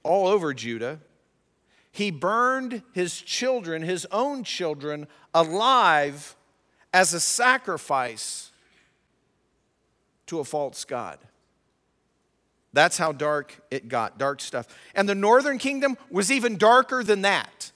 all 0.04 0.28
over 0.28 0.54
Judah. 0.54 1.00
He 1.92 2.12
burned 2.12 2.84
his 2.94 3.20
children, 3.20 3.82
his 3.82 4.06
own 4.12 4.44
children, 4.44 5.08
alive 5.34 6.36
as 6.94 7.14
a 7.16 7.20
sacrifice 7.20 8.52
to 10.28 10.40
a 10.40 10.44
false 10.44 10.86
God. 10.86 11.18
That's 12.72 13.00
how 13.00 13.12
dark 13.12 13.60
it 13.72 13.88
got, 13.88 14.20
dark 14.20 14.42
stuff. 14.42 14.68
And 14.94 15.10
the 15.10 15.16
northern 15.16 15.58
kingdom 15.58 15.98
was 16.12 16.32
even 16.32 16.58
darker 16.58 17.04
than 17.04 17.24
that. 17.24 17.72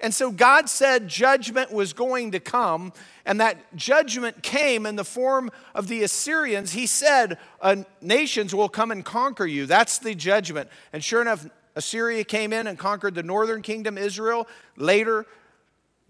And 0.00 0.14
so 0.14 0.30
God 0.30 0.68
said 0.68 1.08
judgment 1.08 1.72
was 1.72 1.92
going 1.92 2.32
to 2.32 2.40
come, 2.40 2.92
and 3.24 3.40
that 3.40 3.74
judgment 3.76 4.42
came 4.42 4.86
in 4.86 4.96
the 4.96 5.04
form 5.04 5.50
of 5.74 5.88
the 5.88 6.02
Assyrians. 6.02 6.72
He 6.72 6.86
said, 6.86 7.38
uh, 7.60 7.76
Nations 8.00 8.54
will 8.54 8.68
come 8.68 8.90
and 8.90 9.04
conquer 9.04 9.46
you. 9.46 9.66
That's 9.66 9.98
the 9.98 10.14
judgment. 10.14 10.68
And 10.92 11.02
sure 11.02 11.22
enough, 11.22 11.46
Assyria 11.74 12.24
came 12.24 12.52
in 12.52 12.66
and 12.66 12.78
conquered 12.78 13.14
the 13.14 13.22
northern 13.22 13.62
kingdom, 13.62 13.98
Israel. 13.98 14.48
Later, 14.76 15.26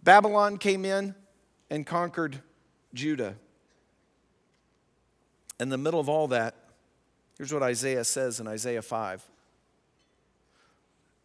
Babylon 0.02 0.58
came 0.58 0.84
in 0.84 1.14
and 1.70 1.86
conquered 1.86 2.40
Judah. 2.94 3.34
In 5.58 5.68
the 5.68 5.78
middle 5.78 6.00
of 6.00 6.08
all 6.08 6.28
that, 6.28 6.54
here's 7.36 7.52
what 7.52 7.62
Isaiah 7.62 8.04
says 8.04 8.40
in 8.40 8.46
Isaiah 8.46 8.82
5. 8.82 9.24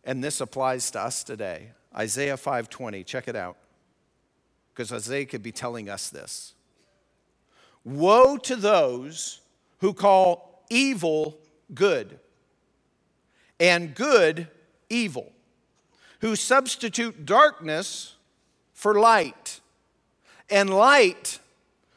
And 0.04 0.24
this 0.24 0.42
applies 0.42 0.90
to 0.92 1.02
us 1.02 1.24
today. 1.24 1.72
Isaiah 1.96 2.38
5:20, 2.38 3.04
check 3.04 3.28
it 3.28 3.36
out. 3.36 3.58
Because 4.74 4.92
Isaiah 4.92 5.26
could 5.26 5.44
be 5.44 5.52
telling 5.52 5.90
us 5.90 6.10
this. 6.10 6.54
Woe 7.84 8.38
to 8.38 8.56
those 8.56 9.42
who 9.80 9.94
call 9.94 10.64
evil 10.70 11.38
good 11.74 12.20
and 13.60 13.94
good 13.94 14.48
evil, 14.90 15.32
who 16.20 16.36
substitute 16.36 17.26
darkness 17.26 18.16
for 18.74 19.00
light 19.00 19.60
and 20.50 20.70
light 20.70 21.40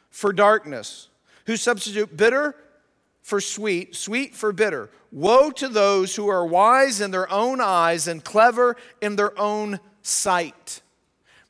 for 0.09 0.33
darkness, 0.33 1.09
who 1.45 1.57
substitute 1.57 2.15
bitter 2.15 2.55
for 3.25 3.41
sweet, 3.41 3.95
sweet 3.95 4.35
for 4.35 4.53
bitter. 4.53 4.87
Woe 5.11 5.49
to 5.49 5.67
those 5.67 6.15
who 6.15 6.27
are 6.27 6.45
wise 6.45 7.01
in 7.01 7.09
their 7.09 7.27
own 7.31 7.59
eyes 7.59 8.07
and 8.07 8.23
clever 8.23 8.77
in 9.01 9.15
their 9.15 9.37
own 9.39 9.79
sight. 10.03 10.83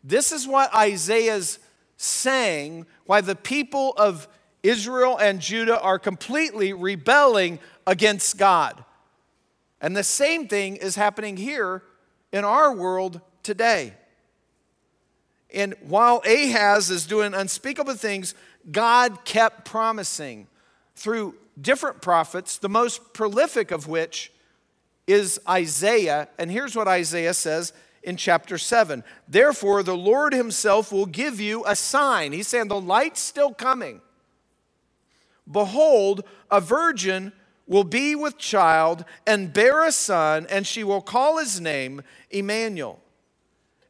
This 0.02 0.32
is 0.32 0.48
what 0.48 0.74
Isaiah's 0.74 1.60
saying 1.98 2.86
why 3.06 3.20
the 3.20 3.36
people 3.36 3.94
of 3.98 4.30
Israel 4.64 5.18
and 5.18 5.42
Judah 5.42 5.78
are 5.82 6.00
completely 6.00 6.72
rebelling 6.72 7.60
against 7.86 8.38
God. 8.38 8.82
And 9.82 9.98
the 9.98 10.04
same 10.04 10.48
thing 10.48 10.78
is 10.78 10.96
happening 10.96 11.36
here 11.36 11.84
in 12.32 12.46
our 12.46 12.74
world 12.74 13.20
today. 13.44 13.96
And 15.54 15.76
while 15.82 16.22
Ahaz 16.26 16.90
is 16.90 17.06
doing 17.06 17.34
unspeakable 17.34 17.96
things, 17.96 18.34
God 18.72 19.26
kept 19.26 19.66
promising 19.66 20.48
through 20.96 21.36
different 21.60 22.02
prophets, 22.02 22.58
the 22.58 22.70
most 22.70 23.14
prolific 23.14 23.72
of 23.72 23.88
which 23.88 24.32
is 25.08 25.40
Isaiah. 25.48 26.28
And 26.38 26.52
here's 26.52 26.76
what 26.76 26.88
Isaiah 26.88 27.34
says 27.34 27.74
in 28.04 28.18
chapter 28.18 28.58
7 28.58 29.04
Therefore, 29.28 29.84
the 29.84 29.98
Lord 29.98 30.34
Himself 30.34 30.92
will 30.92 31.06
give 31.06 31.40
you 31.40 31.64
a 31.66 31.76
sign. 31.76 32.32
He's 32.32 32.48
saying 32.48 32.68
the 32.68 32.80
light's 32.80 33.22
still 33.22 33.54
coming. 33.54 34.02
Behold, 35.50 36.24
a 36.50 36.60
virgin 36.60 37.32
will 37.68 37.84
be 37.84 38.16
with 38.16 38.38
child 38.38 39.06
and 39.26 39.54
bear 39.54 39.86
a 39.86 39.92
son, 39.92 40.46
and 40.50 40.66
she 40.66 40.84
will 40.84 41.02
call 41.02 41.38
his 41.38 41.60
name 41.60 42.02
Emmanuel. 42.30 43.00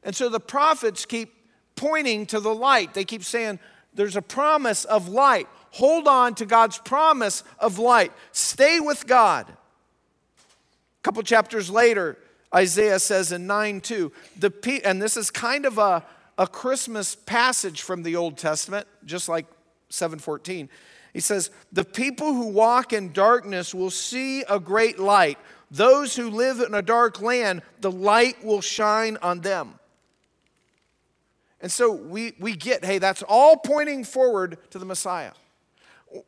And 0.03 0.15
so 0.15 0.29
the 0.29 0.39
prophets 0.39 1.05
keep 1.05 1.33
pointing 1.75 2.25
to 2.27 2.39
the 2.39 2.53
light. 2.53 2.93
They 2.93 3.05
keep 3.05 3.23
saying, 3.23 3.59
There's 3.93 4.15
a 4.15 4.21
promise 4.21 4.85
of 4.85 5.09
light. 5.09 5.47
Hold 5.75 6.07
on 6.07 6.35
to 6.35 6.45
God's 6.45 6.77
promise 6.77 7.43
of 7.59 7.79
light. 7.79 8.13
Stay 8.31 8.79
with 8.79 9.05
God. 9.05 9.49
A 9.49 11.03
couple 11.03 11.21
chapters 11.21 11.69
later, 11.69 12.17
Isaiah 12.55 12.97
says 12.97 13.33
in 13.33 13.45
9 13.45 13.81
2, 13.81 14.09
the 14.39 14.51
pe- 14.51 14.79
and 14.79 15.01
this 15.01 15.17
is 15.17 15.29
kind 15.29 15.65
of 15.65 15.77
a, 15.77 16.01
a 16.37 16.47
Christmas 16.47 17.15
passage 17.15 17.81
from 17.81 18.03
the 18.03 18.15
Old 18.15 18.37
Testament, 18.37 18.87
just 19.03 19.27
like 19.27 19.47
714. 19.89 20.69
He 21.11 21.19
says, 21.19 21.51
The 21.73 21.83
people 21.83 22.33
who 22.33 22.47
walk 22.47 22.93
in 22.93 23.11
darkness 23.11 23.75
will 23.75 23.91
see 23.91 24.43
a 24.43 24.61
great 24.61 24.97
light. 24.97 25.37
Those 25.69 26.15
who 26.15 26.29
live 26.29 26.61
in 26.61 26.73
a 26.73 26.81
dark 26.81 27.21
land, 27.21 27.63
the 27.81 27.91
light 27.91 28.45
will 28.45 28.61
shine 28.61 29.17
on 29.21 29.41
them. 29.41 29.73
And 31.59 31.69
so 31.69 31.91
we, 31.91 32.33
we 32.39 32.55
get, 32.55 32.85
hey, 32.85 32.97
that's 32.97 33.23
all 33.23 33.57
pointing 33.57 34.05
forward 34.05 34.57
to 34.69 34.79
the 34.79 34.85
Messiah. 34.85 35.31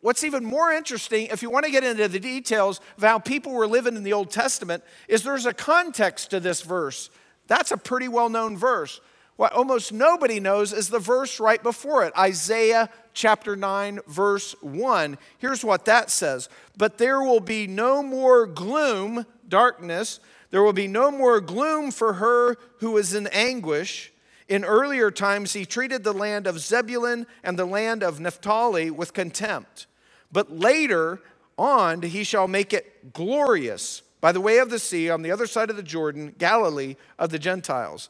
What's 0.01 0.23
even 0.23 0.43
more 0.43 0.71
interesting, 0.71 1.27
if 1.27 1.41
you 1.41 1.49
want 1.49 1.65
to 1.65 1.71
get 1.71 1.83
into 1.83 2.07
the 2.07 2.19
details 2.19 2.81
of 2.97 3.03
how 3.03 3.19
people 3.19 3.53
were 3.53 3.67
living 3.67 3.95
in 3.95 4.03
the 4.03 4.13
Old 4.13 4.31
Testament, 4.31 4.83
is 5.07 5.23
there's 5.23 5.45
a 5.45 5.53
context 5.53 6.31
to 6.31 6.39
this 6.39 6.61
verse. 6.61 7.09
That's 7.47 7.71
a 7.71 7.77
pretty 7.77 8.07
well 8.07 8.29
known 8.29 8.57
verse. 8.57 8.99
What 9.37 9.53
almost 9.53 9.93
nobody 9.93 10.39
knows 10.39 10.73
is 10.73 10.89
the 10.89 10.99
verse 10.99 11.39
right 11.39 11.61
before 11.61 12.03
it 12.03 12.13
Isaiah 12.17 12.89
chapter 13.13 13.55
9, 13.55 13.99
verse 14.07 14.55
1. 14.61 15.17
Here's 15.37 15.63
what 15.63 15.85
that 15.85 16.09
says 16.09 16.49
But 16.75 16.97
there 16.97 17.21
will 17.21 17.39
be 17.39 17.67
no 17.67 18.01
more 18.03 18.45
gloom, 18.47 19.25
darkness. 19.47 20.19
There 20.49 20.63
will 20.63 20.73
be 20.73 20.87
no 20.87 21.11
more 21.11 21.41
gloom 21.41 21.91
for 21.91 22.13
her 22.13 22.55
who 22.79 22.97
is 22.97 23.13
in 23.13 23.27
anguish. 23.27 24.11
In 24.47 24.63
earlier 24.63 25.11
times, 25.11 25.53
he 25.53 25.65
treated 25.65 26.03
the 26.03 26.13
land 26.13 26.47
of 26.47 26.59
Zebulun 26.59 27.27
and 27.43 27.59
the 27.59 27.65
land 27.65 28.01
of 28.03 28.19
Naphtali 28.19 28.89
with 28.89 29.13
contempt. 29.13 29.87
But 30.31 30.51
later 30.51 31.19
on, 31.57 32.01
he 32.01 32.23
shall 32.23 32.47
make 32.47 32.73
it 32.73 33.13
glorious 33.13 34.03
by 34.21 34.31
the 34.31 34.41
way 34.41 34.57
of 34.59 34.69
the 34.69 34.79
sea 34.79 35.09
on 35.09 35.21
the 35.21 35.31
other 35.31 35.47
side 35.47 35.69
of 35.69 35.75
the 35.75 35.83
Jordan, 35.83 36.33
Galilee 36.37 36.95
of 37.19 37.29
the 37.29 37.39
Gentiles. 37.39 38.09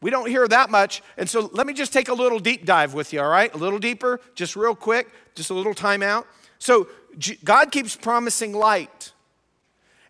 We 0.00 0.10
don't 0.10 0.28
hear 0.28 0.46
that 0.48 0.70
much. 0.70 1.02
And 1.16 1.28
so 1.28 1.48
let 1.54 1.66
me 1.66 1.72
just 1.72 1.92
take 1.92 2.08
a 2.08 2.14
little 2.14 2.38
deep 2.38 2.66
dive 2.66 2.92
with 2.92 3.12
you, 3.12 3.20
all 3.20 3.28
right? 3.28 3.52
A 3.54 3.56
little 3.56 3.78
deeper, 3.78 4.20
just 4.34 4.54
real 4.54 4.74
quick, 4.74 5.08
just 5.34 5.48
a 5.48 5.54
little 5.54 5.74
time 5.74 6.02
out. 6.02 6.26
So 6.58 6.88
God 7.42 7.72
keeps 7.72 7.96
promising 7.96 8.52
light. 8.52 9.12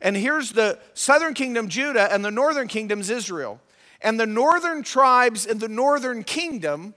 And 0.00 0.16
here's 0.16 0.50
the 0.52 0.80
southern 0.94 1.32
kingdom, 1.32 1.68
Judah, 1.68 2.12
and 2.12 2.24
the 2.24 2.30
northern 2.30 2.66
kingdom's 2.66 3.08
Israel. 3.08 3.60
And 4.04 4.20
the 4.20 4.26
northern 4.26 4.82
tribes 4.82 5.46
in 5.46 5.58
the 5.58 5.68
northern 5.68 6.22
kingdom 6.22 6.94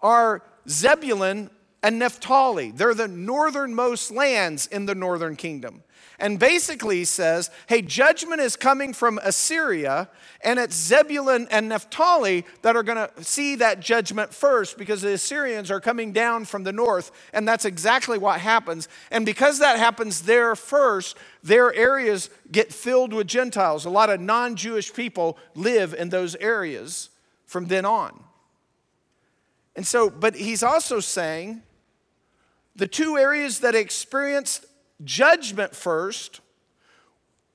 are 0.00 0.42
Zebulun 0.66 1.50
and 1.82 1.98
Naphtali. 1.98 2.70
They're 2.70 2.94
the 2.94 3.08
northernmost 3.08 4.10
lands 4.10 4.66
in 4.66 4.86
the 4.86 4.94
northern 4.94 5.36
kingdom. 5.36 5.82
And 6.20 6.38
basically 6.38 6.98
he 6.98 7.04
says, 7.06 7.50
hey, 7.66 7.80
judgment 7.80 8.42
is 8.42 8.54
coming 8.54 8.92
from 8.92 9.18
Assyria, 9.22 10.10
and 10.44 10.58
it's 10.58 10.76
Zebulun 10.76 11.48
and 11.50 11.70
Naphtali 11.70 12.44
that 12.60 12.76
are 12.76 12.82
going 12.82 13.08
to 13.08 13.24
see 13.24 13.56
that 13.56 13.80
judgment 13.80 14.34
first 14.34 14.76
because 14.76 15.00
the 15.00 15.14
Assyrians 15.14 15.70
are 15.70 15.80
coming 15.80 16.12
down 16.12 16.44
from 16.44 16.64
the 16.64 16.72
north, 16.72 17.10
and 17.32 17.48
that's 17.48 17.64
exactly 17.64 18.18
what 18.18 18.38
happens. 18.38 18.86
And 19.10 19.24
because 19.24 19.60
that 19.60 19.78
happens 19.78 20.22
there 20.22 20.54
first, 20.54 21.16
their 21.42 21.72
areas 21.74 22.28
get 22.52 22.70
filled 22.70 23.14
with 23.14 23.26
Gentiles. 23.26 23.86
A 23.86 23.90
lot 23.90 24.10
of 24.10 24.20
non 24.20 24.56
Jewish 24.56 24.92
people 24.92 25.38
live 25.54 25.94
in 25.94 26.10
those 26.10 26.36
areas 26.36 27.08
from 27.46 27.66
then 27.66 27.86
on. 27.86 28.22
And 29.74 29.86
so, 29.86 30.10
but 30.10 30.34
he's 30.34 30.62
also 30.62 31.00
saying 31.00 31.62
the 32.76 32.86
two 32.86 33.16
areas 33.16 33.60
that 33.60 33.74
experienced 33.74 34.66
judgment 35.04 35.74
first, 35.74 36.40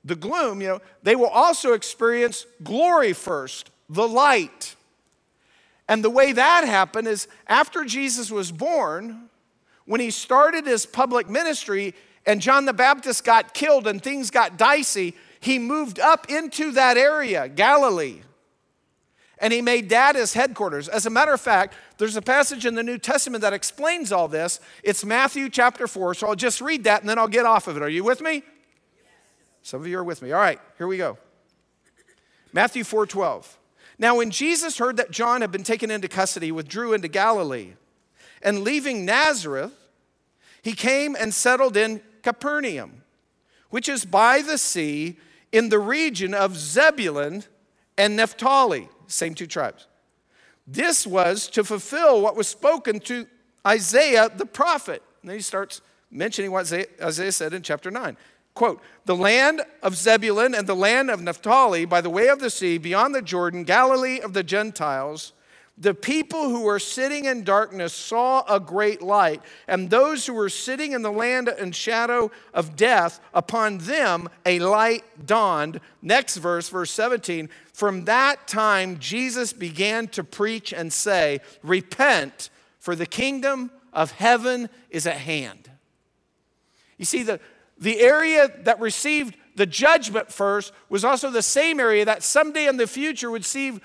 the 0.03 0.15
gloom, 0.15 0.61
you 0.61 0.67
know, 0.67 0.81
they 1.03 1.15
will 1.15 1.29
also 1.29 1.73
experience 1.73 2.45
glory 2.63 3.13
first, 3.13 3.71
the 3.89 4.07
light. 4.07 4.75
And 5.87 6.03
the 6.03 6.09
way 6.09 6.31
that 6.31 6.65
happened 6.65 7.07
is 7.07 7.27
after 7.47 7.85
Jesus 7.85 8.31
was 8.31 8.51
born, 8.51 9.29
when 9.85 10.01
he 10.01 10.11
started 10.11 10.65
his 10.65 10.85
public 10.85 11.29
ministry 11.29 11.93
and 12.25 12.41
John 12.41 12.65
the 12.65 12.73
Baptist 12.73 13.23
got 13.23 13.53
killed 13.53 13.87
and 13.87 14.01
things 14.01 14.31
got 14.31 14.57
dicey, 14.57 15.15
he 15.39 15.59
moved 15.59 15.99
up 15.99 16.29
into 16.29 16.71
that 16.71 16.97
area, 16.97 17.47
Galilee. 17.47 18.21
And 19.45 19.53
he 19.53 19.61
made 19.61 19.89
that 19.89 20.15
his 20.15 20.33
headquarters. 20.33 20.87
As 20.87 21.05
a 21.05 21.11
matter 21.11 21.31
of 21.31 21.39
fact, 21.39 21.75
there's 21.99 22.15
a 22.15 22.21
passage 22.23 22.65
in 22.65 22.73
the 22.73 22.81
New 22.81 22.97
Testament 22.97 23.43
that 23.43 23.53
explains 23.53 24.11
all 24.11 24.27
this. 24.27 24.59
It's 24.81 25.05
Matthew 25.05 25.51
chapter 25.51 25.85
4. 25.85 26.15
So 26.15 26.25
I'll 26.25 26.35
just 26.35 26.61
read 26.61 26.85
that 26.85 27.01
and 27.01 27.07
then 27.07 27.19
I'll 27.19 27.27
get 27.27 27.45
off 27.45 27.67
of 27.67 27.77
it. 27.77 27.83
Are 27.83 27.87
you 27.87 28.03
with 28.03 28.21
me? 28.21 28.41
Some 29.61 29.81
of 29.81 29.87
you 29.87 29.99
are 29.99 30.03
with 30.03 30.23
me. 30.23 30.31
All 30.31 30.39
right, 30.39 30.59
here 30.79 30.87
we 30.87 30.97
go. 30.97 31.19
Matthew 32.53 32.83
4 32.83 33.05
12. 33.05 33.59
Now, 33.99 34.17
when 34.17 34.31
Jesus 34.31 34.79
heard 34.79 34.97
that 34.97 35.11
John 35.11 35.41
had 35.41 35.51
been 35.51 35.63
taken 35.63 35.91
into 35.91 36.07
custody, 36.07 36.51
withdrew 36.51 36.93
into 36.93 37.07
Galilee. 37.07 37.73
And 38.41 38.61
leaving 38.63 39.05
Nazareth, 39.05 39.73
he 40.63 40.73
came 40.73 41.15
and 41.15 41.31
settled 41.31 41.77
in 41.77 42.01
Capernaum, 42.23 43.03
which 43.69 43.87
is 43.89 44.05
by 44.05 44.41
the 44.41 44.57
sea 44.57 45.17
in 45.51 45.69
the 45.69 45.77
region 45.77 46.33
of 46.33 46.57
Zebulun 46.57 47.43
and 47.97 48.15
Naphtali, 48.15 48.89
same 49.07 49.35
two 49.35 49.47
tribes. 49.47 49.87
This 50.67 51.05
was 51.05 51.47
to 51.49 51.63
fulfill 51.63 52.21
what 52.21 52.35
was 52.35 52.47
spoken 52.47 52.99
to 53.01 53.27
Isaiah 53.65 54.29
the 54.35 54.45
prophet. 54.45 55.01
And 55.21 55.29
then 55.29 55.37
he 55.37 55.41
starts 55.41 55.81
mentioning 56.11 56.51
what 56.51 56.71
Isaiah 57.01 57.31
said 57.31 57.53
in 57.53 57.61
chapter 57.61 57.91
9. 57.91 58.17
Quote, 58.53 58.81
the 59.05 59.15
land 59.15 59.61
of 59.83 59.95
Zebulun 59.95 60.55
and 60.55 60.65
the 60.65 60.75
land 60.75 61.09
of 61.09 61.21
Naphtali 61.21 61.85
by 61.85 62.01
the 62.01 62.09
way 62.09 62.29
of 62.29 62.39
the 62.39 62.49
sea, 62.49 62.77
beyond 62.77 63.13
the 63.13 63.21
Jordan, 63.21 63.63
Galilee 63.63 64.19
of 64.19 64.33
the 64.33 64.43
Gentiles, 64.43 65.33
the 65.77 65.93
people 65.93 66.49
who 66.49 66.61
were 66.61 66.79
sitting 66.79 67.25
in 67.25 67.43
darkness 67.43 67.93
saw 67.93 68.43
a 68.47 68.61
great 68.61 69.01
light, 69.01 69.41
and 69.67 69.89
those 69.89 70.25
who 70.25 70.33
were 70.33 70.49
sitting 70.49 70.93
in 70.93 71.01
the 71.01 71.11
land 71.11 71.49
and 71.49 71.75
shadow 71.75 72.31
of 72.53 72.77
death, 72.77 73.19
upon 73.33 73.79
them 73.79 74.29
a 74.45 74.59
light 74.59 75.03
dawned. 75.25 75.81
Next 76.01 76.37
verse, 76.37 76.69
verse 76.69 76.91
17. 76.91 77.49
From 77.73 78.05
that 78.05 78.47
time, 78.47 78.99
Jesus 78.99 79.51
began 79.51 80.07
to 80.09 80.23
preach 80.23 80.71
and 80.71 80.93
say, 80.93 81.41
Repent, 81.61 82.49
for 82.79 82.95
the 82.95 83.05
kingdom 83.05 83.69
of 83.91 84.11
heaven 84.11 84.69
is 84.89 85.05
at 85.05 85.17
hand. 85.17 85.69
You 86.97 87.03
see, 87.03 87.23
the, 87.23 87.41
the 87.77 87.99
area 87.99 88.49
that 88.61 88.79
received 88.79 89.35
the 89.55 89.65
judgment 89.65 90.31
first 90.31 90.71
was 90.87 91.03
also 91.03 91.29
the 91.29 91.41
same 91.41 91.81
area 91.81 92.05
that 92.05 92.23
someday 92.23 92.67
in 92.67 92.77
the 92.77 92.87
future 92.87 93.29
would 93.29 93.45
see 93.45 93.79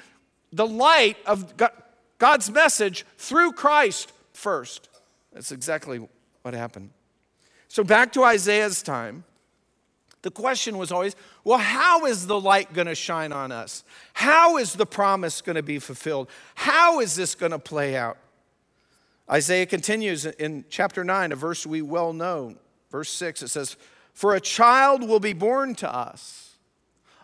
the 0.53 0.67
light 0.67 1.17
of 1.27 1.57
God's 2.21 2.51
message 2.51 3.07
through 3.17 3.53
Christ 3.53 4.13
first. 4.35 4.91
That's 5.33 5.51
exactly 5.51 6.07
what 6.43 6.55
happened. 6.55 6.91
So, 7.67 7.83
back 7.83 8.13
to 8.13 8.23
Isaiah's 8.23 8.83
time, 8.83 9.25
the 10.23 10.31
question 10.31 10.77
was 10.77 10.93
always 10.93 11.17
well, 11.45 11.59
how 11.59 12.05
is 12.05 12.27
the 12.27 12.39
light 12.39 12.75
going 12.75 12.89
to 12.89 12.95
shine 12.95 13.33
on 13.33 13.51
us? 13.51 13.85
How 14.13 14.59
is 14.59 14.75
the 14.75 14.85
promise 14.85 15.41
going 15.41 15.57
to 15.57 15.63
be 15.63 15.79
fulfilled? 15.79 16.29
How 16.55 17.01
is 17.01 17.17
this 17.17 17.35
going 17.35 17.53
to 17.53 17.59
play 17.59 17.97
out? 17.97 18.19
Isaiah 19.31 19.65
continues 19.65 20.27
in 20.27 20.67
chapter 20.69 21.03
9, 21.03 21.33
a 21.33 21.37
verse 21.37 21.67
we 21.67 21.81
well 21.81 22.13
know, 22.13 22.57
verse 22.91 23.11
6. 23.11 23.45
It 23.45 23.49
says, 23.49 23.77
For 24.13 24.35
a 24.35 24.41
child 24.41 25.09
will 25.09 25.21
be 25.21 25.33
born 25.33 25.75
to 25.77 25.91
us, 25.91 26.57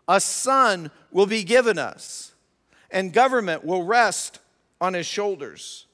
a 0.08 0.22
son 0.22 0.90
will 1.10 1.26
be 1.26 1.44
given 1.44 1.78
us, 1.78 2.32
and 2.90 3.12
government 3.12 3.62
will 3.62 3.82
rest 3.82 4.38
on 4.80 4.94
his 4.94 5.06
shoulders. 5.06 5.86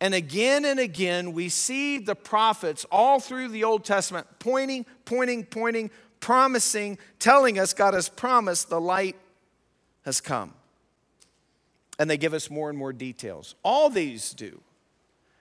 And 0.00 0.14
again 0.14 0.64
and 0.64 0.78
again, 0.78 1.32
we 1.32 1.48
see 1.48 1.98
the 1.98 2.14
prophets 2.14 2.84
all 2.90 3.18
through 3.18 3.48
the 3.48 3.64
Old 3.64 3.84
Testament 3.84 4.26
pointing, 4.38 4.84
pointing, 5.04 5.44
pointing, 5.44 5.90
promising, 6.20 6.98
telling 7.18 7.58
us 7.58 7.72
God 7.72 7.94
has 7.94 8.08
promised 8.08 8.68
the 8.68 8.80
light 8.80 9.16
has 10.04 10.20
come. 10.20 10.52
And 11.98 12.10
they 12.10 12.18
give 12.18 12.34
us 12.34 12.50
more 12.50 12.68
and 12.68 12.78
more 12.78 12.92
details. 12.92 13.54
All 13.62 13.88
these 13.88 14.34
do. 14.34 14.60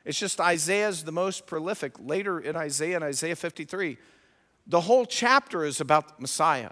It's 0.05 0.19
just 0.19 0.39
Isaiah's 0.39 1.03
the 1.03 1.11
most 1.11 1.47
prolific. 1.47 1.93
Later 1.99 2.39
in 2.39 2.55
Isaiah, 2.55 2.97
in 2.97 3.03
Isaiah 3.03 3.35
53, 3.35 3.97
the 4.67 4.81
whole 4.81 5.05
chapter 5.05 5.65
is 5.65 5.81
about 5.81 6.21
Messiah. 6.21 6.71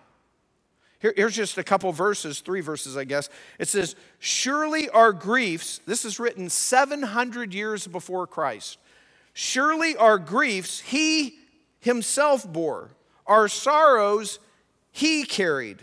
Here, 1.03 1.13
here's 1.17 1.35
just 1.35 1.57
a 1.57 1.65
couple 1.65 1.91
verses, 1.91 2.39
three 2.39 2.61
verses, 2.61 2.95
I 2.95 3.03
guess. 3.03 3.29
It 3.59 3.67
says, 3.67 3.97
Surely 4.19 4.87
our 4.89 5.11
griefs, 5.11 5.81
this 5.85 6.05
is 6.05 6.17
written 6.17 6.49
700 6.49 7.53
years 7.53 7.85
before 7.87 8.25
Christ. 8.25 8.77
Surely 9.33 9.97
our 9.97 10.17
griefs 10.17 10.79
he 10.79 11.35
himself 11.81 12.51
bore, 12.51 12.91
our 13.27 13.49
sorrows 13.49 14.39
he 14.93 15.25
carried. 15.25 15.79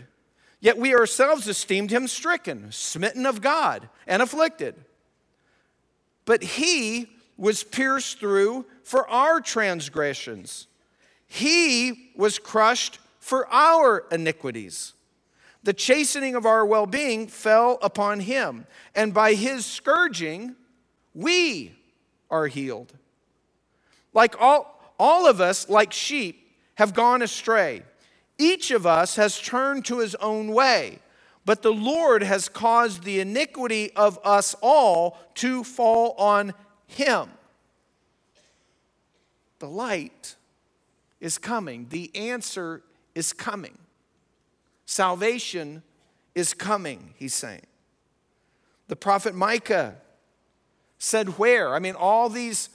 Yet 0.59 0.79
we 0.79 0.95
ourselves 0.95 1.47
esteemed 1.47 1.91
him 1.91 2.07
stricken, 2.07 2.71
smitten 2.71 3.27
of 3.27 3.41
God, 3.41 3.89
and 4.07 4.23
afflicted. 4.23 4.73
But 6.25 6.41
he 6.41 7.09
was 7.37 7.63
pierced 7.63 8.19
through 8.19 8.65
for 8.83 9.07
our 9.07 9.39
transgressions, 9.39 10.65
he 11.27 12.11
was 12.15 12.39
crushed 12.39 12.97
for 13.19 13.47
our 13.53 14.05
iniquities. 14.11 14.93
The 15.63 15.73
chastening 15.73 16.35
of 16.35 16.45
our 16.45 16.65
well 16.65 16.87
being 16.87 17.27
fell 17.27 17.77
upon 17.81 18.21
him, 18.21 18.65
and 18.95 19.13
by 19.13 19.33
his 19.33 19.65
scourging, 19.65 20.55
we 21.13 21.75
are 22.29 22.47
healed. 22.47 22.93
Like 24.13 24.39
all, 24.41 24.93
all 24.99 25.27
of 25.27 25.39
us, 25.39 25.69
like 25.69 25.93
sheep, 25.93 26.51
have 26.75 26.93
gone 26.93 27.21
astray. 27.21 27.83
Each 28.37 28.71
of 28.71 28.87
us 28.87 29.17
has 29.17 29.39
turned 29.39 29.85
to 29.85 29.99
his 29.99 30.15
own 30.15 30.51
way, 30.51 30.99
but 31.45 31.61
the 31.61 31.73
Lord 31.73 32.23
has 32.23 32.49
caused 32.49 33.03
the 33.03 33.19
iniquity 33.19 33.91
of 33.95 34.17
us 34.23 34.55
all 34.61 35.17
to 35.35 35.63
fall 35.63 36.15
on 36.17 36.53
him. 36.87 37.29
The 39.59 39.69
light 39.69 40.35
is 41.19 41.37
coming, 41.37 41.85
the 41.89 42.09
answer 42.15 42.81
is 43.13 43.31
coming. 43.31 43.77
Salvation 44.91 45.83
is 46.35 46.53
coming, 46.53 47.13
he's 47.15 47.33
saying. 47.33 47.65
The 48.89 48.97
prophet 48.97 49.33
Micah 49.33 49.95
said 50.97 51.37
where? 51.37 51.73
I 51.73 51.79
mean, 51.79 51.95
all 51.95 52.27
these, 52.27 52.67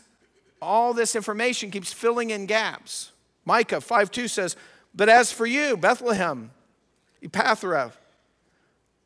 all 0.62 0.94
this 0.94 1.14
information 1.14 1.70
keeps 1.70 1.92
filling 1.92 2.30
in 2.30 2.46
gaps. 2.46 3.12
Micah 3.44 3.82
5 3.82 4.10
2 4.10 4.28
says, 4.28 4.56
But 4.94 5.10
as 5.10 5.30
for 5.30 5.44
you, 5.44 5.76
Bethlehem, 5.76 6.52
Ephrathah, 7.22 7.92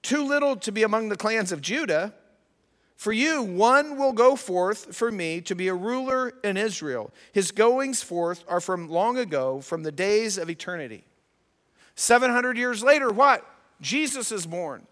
too 0.02 0.24
little 0.24 0.54
to 0.54 0.70
be 0.70 0.84
among 0.84 1.08
the 1.08 1.16
clans 1.16 1.50
of 1.50 1.60
Judah, 1.60 2.14
for 2.94 3.12
you, 3.12 3.42
one 3.42 3.98
will 3.98 4.12
go 4.12 4.36
forth 4.36 4.94
for 4.94 5.10
me 5.10 5.40
to 5.40 5.56
be 5.56 5.66
a 5.66 5.74
ruler 5.74 6.32
in 6.44 6.56
Israel. 6.56 7.12
His 7.32 7.50
goings 7.50 8.04
forth 8.04 8.44
are 8.46 8.60
from 8.60 8.88
long 8.88 9.18
ago, 9.18 9.60
from 9.60 9.82
the 9.82 9.90
days 9.90 10.38
of 10.38 10.48
eternity. 10.48 11.02
700 12.00 12.56
years 12.56 12.82
later, 12.82 13.10
what? 13.10 13.44
Jesus 13.80 14.32
is 14.32 14.46
born. 14.46 14.86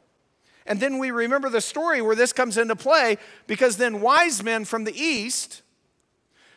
And 0.66 0.79
then 0.79 0.99
we 0.99 1.11
remember 1.11 1.49
the 1.49 1.62
story 1.62 2.03
where 2.03 2.14
this 2.14 2.35
comes 2.35 2.59
into 2.59 2.77
play 2.77 3.16
because 3.47 3.79
then 3.79 4.03
wise 4.03 4.42
men 4.42 4.66
from 4.66 4.85
the 4.85 4.94
east 4.94 5.62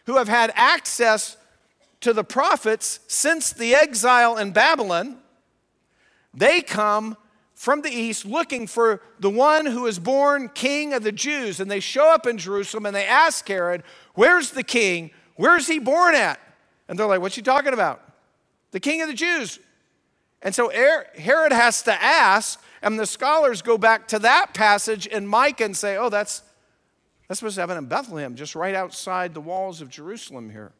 who 0.05 0.17
have 0.17 0.27
had 0.27 0.51
access 0.55 1.37
to 2.01 2.11
the 2.11 2.25
prophets 2.25 2.99
since 3.07 3.53
the 3.53 3.73
exile 3.73 4.37
in 4.37 4.51
Babylon, 4.51 5.19
they 6.33 6.61
come 6.61 7.15
from 7.53 7.81
the 7.81 7.89
east 7.89 8.25
looking 8.25 8.67
for 8.67 9.01
the 9.19 9.29
one 9.29 9.65
who 9.65 9.85
is 9.85 9.99
born 9.99 10.49
king 10.49 10.93
of 10.93 11.03
the 11.03 11.13
Jews. 11.13 11.61
And 11.61 11.71
they 11.71 11.79
show 11.79 12.13
up 12.13 12.27
in 12.27 12.37
Jerusalem 12.37 12.85
and 12.87 12.95
they 12.95 13.05
ask 13.05 13.47
Herod, 13.47 13.83
Where's 14.15 14.51
the 14.51 14.63
king? 14.63 15.11
Where's 15.35 15.67
he 15.67 15.79
born 15.79 16.15
at? 16.15 16.41
And 16.89 16.99
they're 16.99 17.07
like, 17.07 17.21
What 17.21 17.37
you 17.37 17.43
talking 17.43 17.73
about? 17.73 18.01
The 18.71 18.81
king 18.81 19.01
of 19.01 19.07
the 19.07 19.13
Jews. 19.13 19.59
And 20.41 20.55
so 20.55 20.69
Herod 20.69 21.51
has 21.51 21.83
to 21.83 21.93
ask, 21.93 22.61
and 22.81 22.99
the 22.99 23.05
scholars 23.05 23.61
go 23.61 23.77
back 23.77 24.07
to 24.09 24.19
that 24.19 24.53
passage 24.53 25.05
in 25.05 25.27
Micah 25.27 25.65
and 25.65 25.77
say, 25.77 25.97
oh, 25.97 26.09
that's, 26.09 26.41
that's 27.27 27.39
supposed 27.39 27.55
to 27.55 27.61
happen 27.61 27.77
in 27.77 27.85
Bethlehem, 27.85 28.35
just 28.35 28.55
right 28.55 28.73
outside 28.73 29.33
the 29.33 29.41
walls 29.41 29.81
of 29.81 29.89
Jerusalem 29.89 30.49
here. 30.49 30.71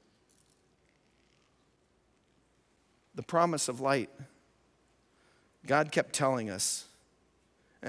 The 3.16 3.24
promise 3.24 3.68
of 3.68 3.82
light. 3.82 4.10
God 5.68 5.92
kept 5.92 6.14
telling 6.14 6.50
us. 6.50 6.86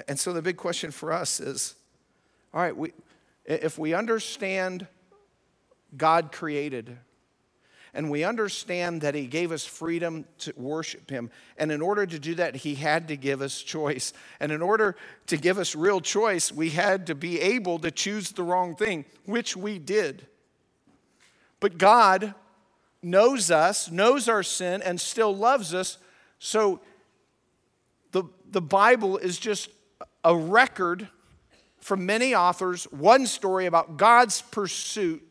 And 0.08 0.18
so 0.18 0.32
the 0.32 0.42
big 0.42 0.56
question 0.56 0.90
for 0.90 1.12
us 1.12 1.40
is 1.40 1.74
all 2.54 2.60
right, 2.60 2.76
we, 2.76 2.92
if 3.46 3.78
we 3.78 3.94
understand 3.94 4.86
God 5.96 6.32
created, 6.32 6.98
and 7.94 8.10
we 8.10 8.24
understand 8.24 9.02
that 9.02 9.14
He 9.14 9.26
gave 9.26 9.52
us 9.52 9.64
freedom 9.64 10.24
to 10.38 10.52
worship 10.56 11.10
Him. 11.10 11.30
And 11.58 11.70
in 11.70 11.82
order 11.82 12.06
to 12.06 12.18
do 12.18 12.34
that, 12.36 12.56
He 12.56 12.74
had 12.74 13.08
to 13.08 13.16
give 13.16 13.42
us 13.42 13.60
choice. 13.60 14.12
And 14.40 14.50
in 14.50 14.62
order 14.62 14.96
to 15.26 15.36
give 15.36 15.58
us 15.58 15.74
real 15.74 16.00
choice, 16.00 16.50
we 16.50 16.70
had 16.70 17.06
to 17.08 17.14
be 17.14 17.40
able 17.40 17.78
to 17.80 17.90
choose 17.90 18.30
the 18.30 18.42
wrong 18.42 18.74
thing, 18.74 19.04
which 19.26 19.56
we 19.56 19.78
did. 19.78 20.26
But 21.60 21.76
God 21.76 22.34
knows 23.02 23.50
us, 23.50 23.90
knows 23.90 24.28
our 24.28 24.42
sin, 24.42 24.80
and 24.82 25.00
still 25.00 25.36
loves 25.36 25.74
us. 25.74 25.98
So 26.38 26.80
the, 28.12 28.24
the 28.50 28.62
Bible 28.62 29.18
is 29.18 29.38
just 29.38 29.68
a 30.24 30.34
record 30.34 31.08
from 31.80 32.06
many 32.06 32.34
authors, 32.34 32.84
one 32.84 33.26
story 33.26 33.66
about 33.66 33.96
God's 33.96 34.40
pursuit 34.40 35.26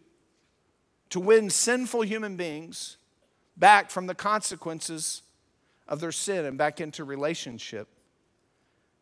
to 1.11 1.19
win 1.19 1.49
sinful 1.49 2.01
human 2.01 2.35
beings 2.35 2.97
back 3.55 3.91
from 3.91 4.07
the 4.07 4.15
consequences 4.15 5.21
of 5.87 5.99
their 5.99 6.11
sin 6.11 6.45
and 6.45 6.57
back 6.57 6.81
into 6.81 7.03
relationship 7.03 7.87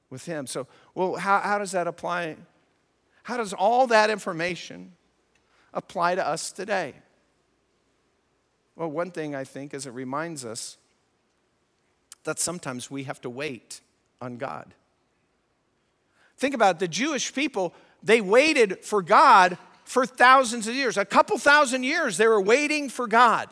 with 0.09 0.25
Him. 0.25 0.47
So, 0.47 0.67
well, 0.95 1.15
how, 1.15 1.39
how 1.39 1.59
does 1.59 1.71
that 1.71 1.87
apply? 1.87 2.35
How 3.23 3.37
does 3.37 3.53
all 3.53 3.87
that 3.87 4.09
information 4.09 4.93
apply 5.73 6.15
to 6.15 6.27
us 6.27 6.51
today? 6.51 6.95
Well, 8.75 8.89
one 8.89 9.11
thing 9.11 9.35
I 9.35 9.43
think 9.43 9.73
is 9.73 9.85
it 9.85 9.93
reminds 9.93 10.43
us 10.43 10.77
that 12.23 12.39
sometimes 12.39 12.89
we 12.89 13.03
have 13.03 13.21
to 13.21 13.29
wait 13.29 13.81
on 14.19 14.37
God. 14.37 14.73
Think 16.37 16.55
about 16.55 16.77
it, 16.77 16.79
the 16.79 16.87
Jewish 16.87 17.33
people, 17.33 17.73
they 18.01 18.21
waited 18.21 18.83
for 18.83 19.01
God 19.01 19.57
for 19.89 20.05
thousands 20.05 20.67
of 20.67 20.75
years. 20.75 20.97
A 20.97 21.03
couple 21.03 21.39
thousand 21.39 21.81
years, 21.81 22.17
they 22.17 22.27
were 22.27 22.39
waiting 22.39 22.89
for 22.89 23.07
God. 23.07 23.49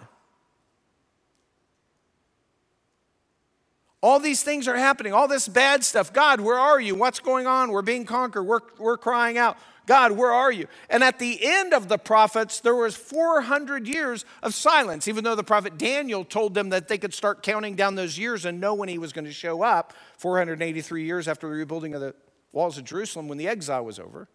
All 4.03 4.19
these 4.19 4.43
things 4.43 4.67
are 4.67 4.77
happening, 4.77 5.13
all 5.13 5.27
this 5.27 5.47
bad 5.47 5.83
stuff. 5.83 6.13
God, 6.13 6.39
where 6.39 6.59
are 6.59 6.79
you? 6.79 6.93
What's 6.93 7.19
going 7.19 7.47
on? 7.47 7.71
We're 7.71 7.81
being 7.81 8.05
conquered. 8.05 8.43
We're, 8.43 8.59
we're 8.77 8.99
crying 8.99 9.39
out. 9.39 9.57
God, 9.87 10.11
where 10.11 10.31
are 10.31 10.51
you? 10.51 10.67
And 10.91 11.03
at 11.03 11.17
the 11.17 11.39
end 11.41 11.73
of 11.73 11.87
the 11.87 11.97
prophets, 11.97 12.59
there 12.59 12.75
was 12.75 12.95
400 12.95 13.87
years 13.87 14.23
of 14.43 14.53
silence, 14.53 15.07
even 15.07 15.23
though 15.23 15.33
the 15.33 15.43
prophet 15.43 15.79
Daniel 15.79 16.23
told 16.23 16.53
them 16.53 16.69
that 16.69 16.87
they 16.87 16.99
could 16.99 17.15
start 17.15 17.41
counting 17.41 17.75
down 17.75 17.95
those 17.95 18.15
years 18.15 18.45
and 18.45 18.61
know 18.61 18.75
when 18.75 18.89
he 18.89 18.99
was 18.99 19.11
going 19.11 19.25
to 19.25 19.33
show 19.33 19.63
up 19.63 19.91
483 20.19 21.03
years 21.03 21.27
after 21.27 21.47
the 21.47 21.55
rebuilding 21.55 21.95
of 21.95 22.01
the 22.01 22.13
walls 22.51 22.77
of 22.77 22.83
Jerusalem 22.83 23.27
when 23.27 23.39
the 23.39 23.47
exile 23.47 23.83
was 23.83 23.97
over. 23.97 24.29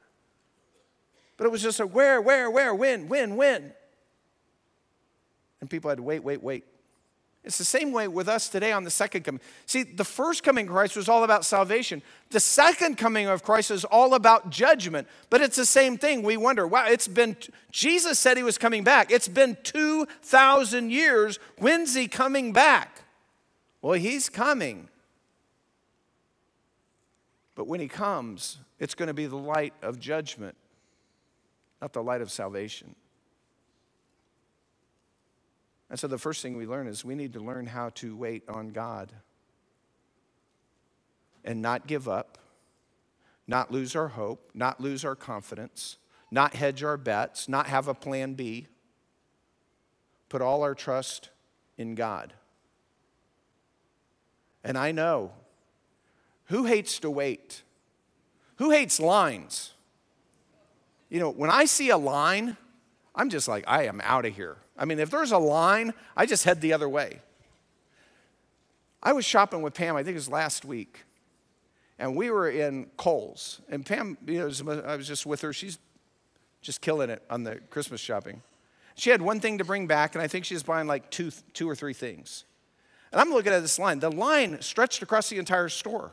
But 1.43 1.47
it 1.47 1.51
was 1.51 1.63
just 1.63 1.81
a 1.81 1.87
where, 1.89 2.21
where, 2.21 2.49
where, 2.49 2.73
when, 2.73 3.09
when, 3.09 3.35
when. 3.35 3.73
And 5.61 5.69
people 5.69 5.89
had 5.89 5.97
to 5.97 6.03
wait, 6.05 6.23
wait, 6.23 6.41
wait. 6.41 6.63
It's 7.43 7.59
the 7.59 7.65
same 7.65 7.91
way 7.91 8.07
with 8.07 8.29
us 8.29 8.49
today 8.49 8.71
on 8.71 8.85
the 8.85 8.93
second 8.93 9.25
coming. 9.25 9.41
See, 9.67 9.83
the 9.83 10.05
first 10.05 10.45
coming 10.45 10.69
of 10.69 10.73
Christ 10.73 10.95
was 10.95 11.09
all 11.09 11.25
about 11.25 11.45
salvation. 11.45 12.01
The 12.31 12.39
second 12.39 12.97
coming 12.97 13.27
of 13.27 13.43
Christ 13.43 13.73
is 13.73 13.85
all 13.85 14.15
about 14.15 14.51
judgment. 14.51 15.09
But 15.31 15.41
it's 15.41 15.57
the 15.57 15.67
same 15.67 15.99
thing. 15.99 16.23
We 16.23 16.37
wonder, 16.37 16.65
wow, 16.65 16.87
it's 16.87 17.09
been, 17.09 17.37
Jesus 17.73 18.21
said 18.21 18.37
he 18.37 18.45
was 18.45 18.57
coming 18.57 18.85
back. 18.85 19.11
It's 19.11 19.27
been 19.27 19.57
2,000 19.65 20.93
years. 20.93 21.41
When's 21.59 21.93
he 21.97 22.07
coming 22.07 22.53
back? 22.53 23.03
Well, 23.81 23.95
he's 23.95 24.29
coming. 24.29 24.89
But 27.57 27.67
when 27.67 27.81
he 27.81 27.89
comes, 27.89 28.59
it's 28.79 28.95
going 28.95 29.09
to 29.09 29.13
be 29.13 29.27
the 29.27 29.35
light 29.37 29.75
of 29.83 29.99
judgment 29.99 30.57
not 31.83 31.93
the 31.93 32.03
light 32.03 32.21
of 32.21 32.31
salvation. 32.31 32.95
And 35.91 35.99
so 35.99 36.07
the 36.07 36.17
first 36.17 36.41
thing 36.41 36.57
we 36.57 36.65
learn 36.65 36.87
is 36.87 37.05
we 37.05 37.17
need 37.17 37.33
to 37.33 37.41
learn 37.41 37.67
how 37.67 37.91
to 37.97 38.17
wait 38.17 38.49
on 38.49 38.69
God 38.69 39.13
and 41.45 41.61
not 41.61 41.89
give 41.89 42.09
up, 42.09 42.39
not 43.49 43.73
lose 43.73 43.97
our 43.97 44.09
hope, 44.09 44.53
not 44.55 44.81
lose 44.81 45.05
our 45.05 45.17
confidence, 45.17 45.99
not 46.31 46.55
hedge 46.55 46.85
our 46.85 46.97
bets, 46.97 47.49
not 47.49 47.67
have 47.67 47.89
a 47.89 47.95
plan 47.95 48.35
B. 48.35 48.69
Put 50.29 50.41
all 50.41 50.63
our 50.63 50.77
trust 50.77 51.31
in 51.77 51.97
God. 51.97 52.33
And 54.63 54.79
I 54.79 54.93
know 54.93 55.33
who 56.45 56.65
hates 56.65 57.01
to 57.01 57.11
wait? 57.11 57.63
Who 58.57 58.71
hates 58.71 59.01
lines? 59.01 59.75
You 61.13 61.21
know, 61.21 61.29
when 61.29 61.51
I 61.51 61.67
see 61.67 61.91
a 61.91 61.99
line, 61.99 62.57
I'm 63.15 63.29
just 63.29 63.47
like, 63.47 63.65
I 63.69 63.85
am 63.85 64.01
out 64.03 64.25
of 64.25 64.35
here. 64.35 64.57
I 64.79 64.87
mean, 64.87 64.99
if 64.99 65.11
there's 65.11 65.31
a 65.31 65.37
line, 65.37 65.93
I 66.17 66.25
just 66.25 66.45
head 66.45 66.63
the 66.63 66.73
other 66.73 66.89
way. 66.89 67.21
I 69.03 69.13
was 69.13 69.27
shopping 69.27 69.61
with 69.61 69.75
Pam, 69.75 69.95
I 69.95 70.03
think 70.03 70.13
it 70.13 70.15
was 70.15 70.31
last 70.31 70.65
week, 70.65 71.05
and 71.99 72.17
we 72.17 72.31
were 72.31 72.49
in 72.49 72.87
Kohl's. 72.97 73.61
And 73.69 73.85
Pam, 73.85 74.17
you 74.27 74.39
know, 74.39 74.83
I 74.87 74.97
was 74.97 75.07
just 75.07 75.27
with 75.27 75.43
her. 75.43 75.53
She's 75.53 75.79
just 76.63 76.81
killing 76.81 77.11
it 77.11 77.23
on 77.29 77.45
the 77.45 77.57
Christmas 77.69 78.01
shopping. 78.01 78.41
She 78.95 79.11
had 79.11 79.21
one 79.21 79.39
thing 79.39 79.59
to 79.59 79.65
bring 79.65 79.87
back, 79.87 80.15
and 80.15 80.23
I 80.23 80.29
think 80.29 80.47
she's 80.47 80.63
buying 80.63 80.87
like 80.87 81.11
two, 81.11 81.31
two 81.53 81.69
or 81.69 81.75
three 81.75 81.93
things. 81.93 82.45
And 83.11 83.21
I'm 83.21 83.33
looking 83.33 83.53
at 83.53 83.61
this 83.61 83.79
line. 83.79 83.99
The 83.99 84.11
line 84.11 84.63
stretched 84.63 85.03
across 85.03 85.29
the 85.29 85.37
entire 85.37 85.69
store. 85.69 86.13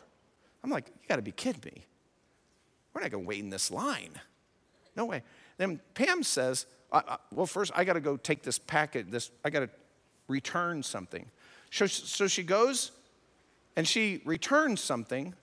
I'm 0.61 0.69
like, 0.69 0.87
you 0.87 1.07
gotta 1.07 1.21
be 1.21 1.31
kidding 1.31 1.61
me. 1.63 1.85
We're 2.93 2.99
not 2.99 3.11
gonna 3.11 3.23
wait 3.23 3.39
in 3.39 3.49
this 3.49 3.71
line. 3.71 4.19
No 4.99 5.05
way. 5.05 5.23
Then 5.57 5.79
Pam 5.93 6.23
says, 6.23 6.65
I, 6.91 6.97
I, 7.07 7.17
well, 7.33 7.45
first 7.45 7.71
I 7.73 7.85
got 7.85 7.93
to 7.93 8.01
go 8.01 8.17
take 8.17 8.43
this 8.43 8.59
packet, 8.59 9.09
this, 9.09 9.31
I 9.45 9.49
got 9.49 9.61
to 9.61 9.69
return 10.27 10.83
something. 10.83 11.25
So, 11.71 11.85
so 11.85 12.27
she 12.27 12.43
goes 12.43 12.91
and 13.77 13.87
she 13.87 14.21
returns 14.25 14.81
something. 14.81 15.33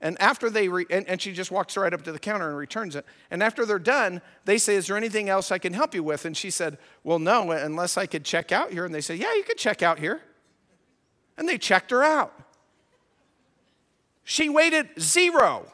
And 0.00 0.20
after 0.20 0.50
they, 0.50 0.66
re, 0.66 0.86
and, 0.90 1.06
and 1.08 1.22
she 1.22 1.32
just 1.32 1.52
walks 1.52 1.76
right 1.76 1.94
up 1.94 2.02
to 2.02 2.10
the 2.10 2.18
counter 2.18 2.48
and 2.48 2.58
returns 2.58 2.96
it. 2.96 3.06
And 3.30 3.44
after 3.44 3.64
they're 3.64 3.78
done, 3.78 4.22
they 4.44 4.58
say, 4.58 4.74
Is 4.74 4.88
there 4.88 4.96
anything 4.96 5.28
else 5.28 5.52
I 5.52 5.58
can 5.58 5.72
help 5.72 5.94
you 5.94 6.02
with? 6.02 6.24
And 6.24 6.36
she 6.36 6.50
said, 6.50 6.76
Well, 7.04 7.20
no, 7.20 7.52
unless 7.52 7.96
I 7.96 8.06
could 8.06 8.24
check 8.24 8.50
out 8.50 8.72
here. 8.72 8.84
And 8.84 8.92
they 8.92 9.00
said, 9.00 9.18
Yeah, 9.18 9.32
you 9.34 9.44
could 9.44 9.56
check 9.56 9.84
out 9.84 10.00
here. 10.00 10.20
And 11.38 11.48
they 11.48 11.58
checked 11.58 11.92
her 11.92 12.02
out. 12.02 12.32
She 14.24 14.48
waited 14.48 14.88
zero. 14.98 15.70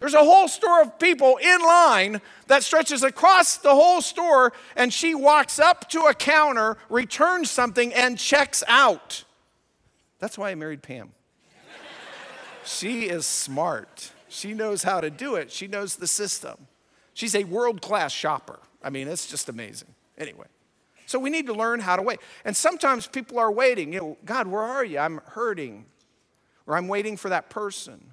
There's 0.00 0.14
a 0.14 0.24
whole 0.24 0.46
store 0.46 0.82
of 0.82 0.98
people 0.98 1.38
in 1.38 1.60
line 1.60 2.20
that 2.46 2.62
stretches 2.62 3.02
across 3.02 3.56
the 3.56 3.74
whole 3.74 4.00
store, 4.00 4.52
and 4.76 4.92
she 4.92 5.14
walks 5.14 5.58
up 5.58 5.88
to 5.90 6.02
a 6.02 6.14
counter, 6.14 6.76
returns 6.88 7.50
something, 7.50 7.92
and 7.92 8.16
checks 8.16 8.62
out. 8.68 9.24
That's 10.20 10.38
why 10.38 10.50
I 10.50 10.54
married 10.54 10.82
Pam. 10.82 11.12
she 12.64 13.08
is 13.08 13.26
smart. 13.26 14.12
She 14.28 14.54
knows 14.54 14.84
how 14.84 15.00
to 15.00 15.10
do 15.10 15.34
it, 15.34 15.50
she 15.50 15.66
knows 15.66 15.96
the 15.96 16.06
system. 16.06 16.68
She's 17.14 17.34
a 17.34 17.42
world 17.44 17.82
class 17.82 18.12
shopper. 18.12 18.60
I 18.82 18.90
mean, 18.90 19.08
it's 19.08 19.26
just 19.26 19.48
amazing. 19.48 19.88
Anyway, 20.16 20.46
so 21.06 21.18
we 21.18 21.30
need 21.30 21.46
to 21.46 21.54
learn 21.54 21.80
how 21.80 21.96
to 21.96 22.02
wait. 22.02 22.20
And 22.44 22.56
sometimes 22.56 23.08
people 23.08 23.40
are 23.40 23.50
waiting. 23.50 23.92
You 23.92 24.00
know, 24.00 24.16
God, 24.24 24.46
where 24.46 24.62
are 24.62 24.84
you? 24.84 24.98
I'm 24.98 25.20
hurting, 25.30 25.86
or 26.68 26.76
I'm 26.76 26.86
waiting 26.86 27.16
for 27.16 27.28
that 27.30 27.50
person 27.50 28.12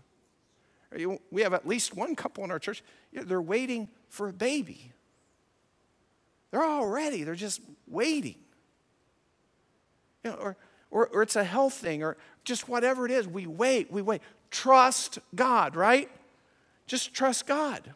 we 1.32 1.42
have 1.42 1.54
at 1.54 1.68
least 1.68 1.96
one 1.96 2.16
couple 2.16 2.44
in 2.44 2.52
our 2.52 2.60
church, 2.60 2.84
they're 3.12 3.42
waiting 3.42 3.90
for 4.10 4.30
a 4.30 4.34
baby. 4.34 4.92
They're 6.52 6.64
all 6.64 6.88
ready, 6.88 7.24
they're 7.24 7.36
just 7.36 7.62
waiting. 7.88 8.36
You 10.24 10.32
know, 10.32 10.38
or, 10.38 10.58
or, 10.90 11.08
or 11.08 11.22
it's 11.22 11.36
a 11.36 11.44
health 11.44 11.74
thing, 11.74 12.02
or 12.02 12.18
just 12.44 12.70
whatever 12.70 13.06
it 13.06 13.12
is. 13.12 13.28
We 13.28 13.46
wait, 13.46 13.92
we 13.92 14.02
wait. 14.02 14.22
Trust 14.52 15.20
God, 15.36 15.76
right? 15.76 16.10
Just 16.88 17.14
trust 17.14 17.46
God. 17.46 17.94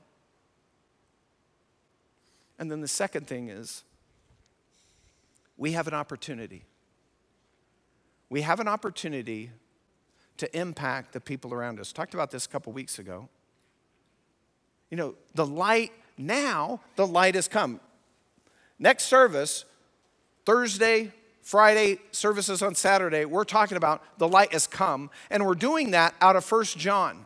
And 2.57 2.69
then 2.69 2.81
the 2.81 2.87
second 2.87 3.27
thing 3.27 3.47
is 3.47 3.83
we 5.57 5.71
have 5.71 5.87
an 5.87 5.93
opportunity. 5.93 6.65
We 8.29 8.41
have 8.41 8.59
an 8.59 8.67
opportunity 8.67 9.51
to 10.39 10.57
impact 10.57 11.13
the 11.13 11.21
people 11.21 11.53
around 11.53 11.79
us. 11.79 11.91
Talked 11.91 12.13
about 12.13 12.31
this 12.31 12.45
a 12.45 12.49
couple 12.49 12.73
weeks 12.73 12.97
ago. 12.97 13.29
You 14.89 14.97
know, 14.97 15.15
the 15.35 15.45
light 15.45 15.91
now, 16.17 16.81
the 16.95 17.05
light 17.05 17.35
has 17.35 17.47
come. 17.47 17.79
Next 18.79 19.03
service, 19.05 19.65
Thursday, 20.45 21.11
Friday, 21.41 21.99
services 22.11 22.61
on 22.61 22.75
Saturday, 22.75 23.25
we're 23.25 23.43
talking 23.43 23.77
about 23.77 24.01
the 24.17 24.27
light 24.27 24.53
has 24.53 24.65
come, 24.67 25.09
and 25.29 25.45
we're 25.45 25.55
doing 25.55 25.91
that 25.91 26.15
out 26.21 26.35
of 26.35 26.45
First 26.45 26.77
John. 26.77 27.25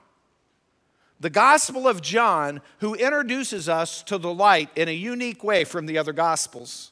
The 1.19 1.29
Gospel 1.29 1.87
of 1.87 2.01
John, 2.01 2.61
who 2.79 2.95
introduces 2.95 3.69
us 3.69 4.03
to 4.03 4.17
the 4.17 4.33
light 4.33 4.69
in 4.75 4.89
a 4.89 4.93
unique 4.93 5.43
way 5.43 5.63
from 5.63 5.85
the 5.85 5.97
other 5.97 6.13
Gospels. 6.13 6.91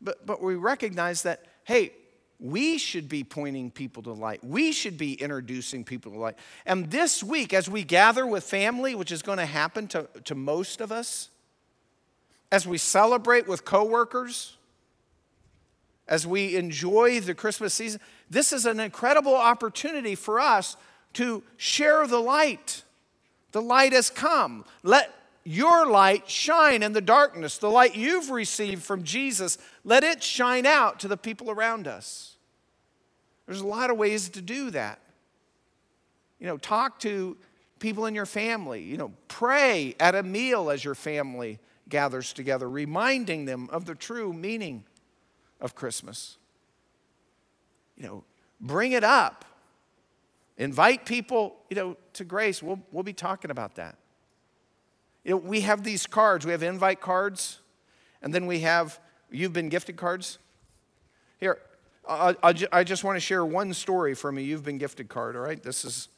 But, 0.00 0.24
but 0.24 0.42
we 0.42 0.54
recognize 0.54 1.22
that, 1.22 1.44
hey, 1.64 1.92
we 2.40 2.78
should 2.78 3.08
be 3.08 3.24
pointing 3.24 3.70
people 3.70 4.02
to 4.04 4.12
light. 4.12 4.44
We 4.44 4.70
should 4.72 4.96
be 4.96 5.14
introducing 5.14 5.84
people 5.84 6.12
to 6.12 6.18
light. 6.18 6.36
And 6.66 6.90
this 6.90 7.22
week, 7.22 7.52
as 7.52 7.68
we 7.68 7.82
gather 7.82 8.26
with 8.26 8.44
family, 8.44 8.94
which 8.94 9.10
is 9.10 9.22
going 9.22 9.38
to 9.38 9.46
happen 9.46 9.88
to, 9.88 10.08
to 10.24 10.34
most 10.34 10.80
of 10.80 10.92
us, 10.92 11.30
as 12.52 12.66
we 12.66 12.78
celebrate 12.78 13.48
with 13.48 13.64
coworkers, 13.64 14.56
as 16.06 16.26
we 16.26 16.56
enjoy 16.56 17.20
the 17.20 17.34
Christmas 17.34 17.74
season, 17.74 18.00
this 18.30 18.52
is 18.52 18.66
an 18.66 18.80
incredible 18.80 19.34
opportunity 19.34 20.14
for 20.14 20.40
us 20.40 20.76
to 21.14 21.42
share 21.56 22.06
the 22.06 22.20
light. 22.20 22.82
The 23.52 23.60
light 23.62 23.92
has 23.92 24.10
come. 24.10 24.64
Let 24.82 25.12
your 25.48 25.86
light 25.86 26.28
shine 26.28 26.82
in 26.82 26.92
the 26.92 27.00
darkness. 27.00 27.56
The 27.56 27.70
light 27.70 27.96
you've 27.96 28.30
received 28.30 28.82
from 28.82 29.02
Jesus, 29.02 29.56
let 29.82 30.04
it 30.04 30.22
shine 30.22 30.66
out 30.66 31.00
to 31.00 31.08
the 31.08 31.16
people 31.16 31.50
around 31.50 31.88
us. 31.88 32.36
There's 33.46 33.62
a 33.62 33.66
lot 33.66 33.88
of 33.88 33.96
ways 33.96 34.28
to 34.28 34.42
do 34.42 34.70
that. 34.72 35.00
You 36.38 36.48
know, 36.48 36.58
talk 36.58 36.98
to 37.00 37.38
people 37.78 38.04
in 38.04 38.14
your 38.14 38.26
family. 38.26 38.82
You 38.82 38.98
know, 38.98 39.12
pray 39.28 39.96
at 39.98 40.14
a 40.14 40.22
meal 40.22 40.68
as 40.68 40.84
your 40.84 40.94
family 40.94 41.60
gathers 41.88 42.34
together, 42.34 42.68
reminding 42.68 43.46
them 43.46 43.70
of 43.72 43.86
the 43.86 43.94
true 43.94 44.34
meaning 44.34 44.84
of 45.62 45.74
Christmas. 45.74 46.36
You 47.96 48.02
know, 48.06 48.24
bring 48.60 48.92
it 48.92 49.02
up. 49.02 49.46
Invite 50.58 51.06
people, 51.06 51.56
you 51.70 51.76
know, 51.76 51.96
to 52.12 52.24
grace. 52.24 52.62
We'll, 52.62 52.80
we'll 52.92 53.02
be 53.02 53.14
talking 53.14 53.50
about 53.50 53.76
that. 53.76 53.96
You 55.28 55.34
know, 55.34 55.40
we 55.40 55.60
have 55.60 55.84
these 55.84 56.06
cards. 56.06 56.46
We 56.46 56.52
have 56.52 56.62
invite 56.62 57.02
cards, 57.02 57.58
and 58.22 58.32
then 58.32 58.46
we 58.46 58.60
have 58.60 58.98
you've 59.30 59.52
been 59.52 59.68
gifted 59.68 59.98
cards. 59.98 60.38
Here, 61.38 61.58
I, 62.08 62.34
I, 62.42 62.54
I 62.72 62.82
just 62.82 63.04
want 63.04 63.16
to 63.16 63.20
share 63.20 63.44
one 63.44 63.74
story 63.74 64.14
from 64.14 64.38
a 64.38 64.40
You've 64.40 64.64
Been 64.64 64.78
Gifted 64.78 65.10
card, 65.10 65.36
all 65.36 65.42
right? 65.42 65.62
This 65.62 65.84
is 65.84 66.08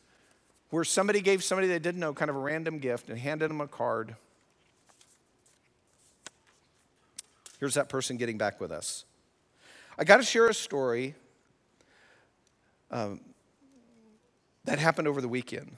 where 0.70 0.84
somebody 0.84 1.20
gave 1.20 1.42
somebody 1.42 1.66
they 1.66 1.80
didn't 1.80 1.98
know 1.98 2.14
kind 2.14 2.30
of 2.30 2.36
a 2.36 2.38
random 2.38 2.78
gift 2.78 3.10
and 3.10 3.18
handed 3.18 3.50
them 3.50 3.60
a 3.60 3.66
card. 3.66 4.14
Here's 7.58 7.74
that 7.74 7.88
person 7.88 8.16
getting 8.16 8.38
back 8.38 8.60
with 8.60 8.70
us. 8.70 9.04
I 9.98 10.04
got 10.04 10.18
to 10.18 10.22
share 10.22 10.46
a 10.46 10.54
story 10.54 11.16
um, 12.92 13.18
that 14.66 14.78
happened 14.78 15.08
over 15.08 15.20
the 15.20 15.28
weekend. 15.28 15.76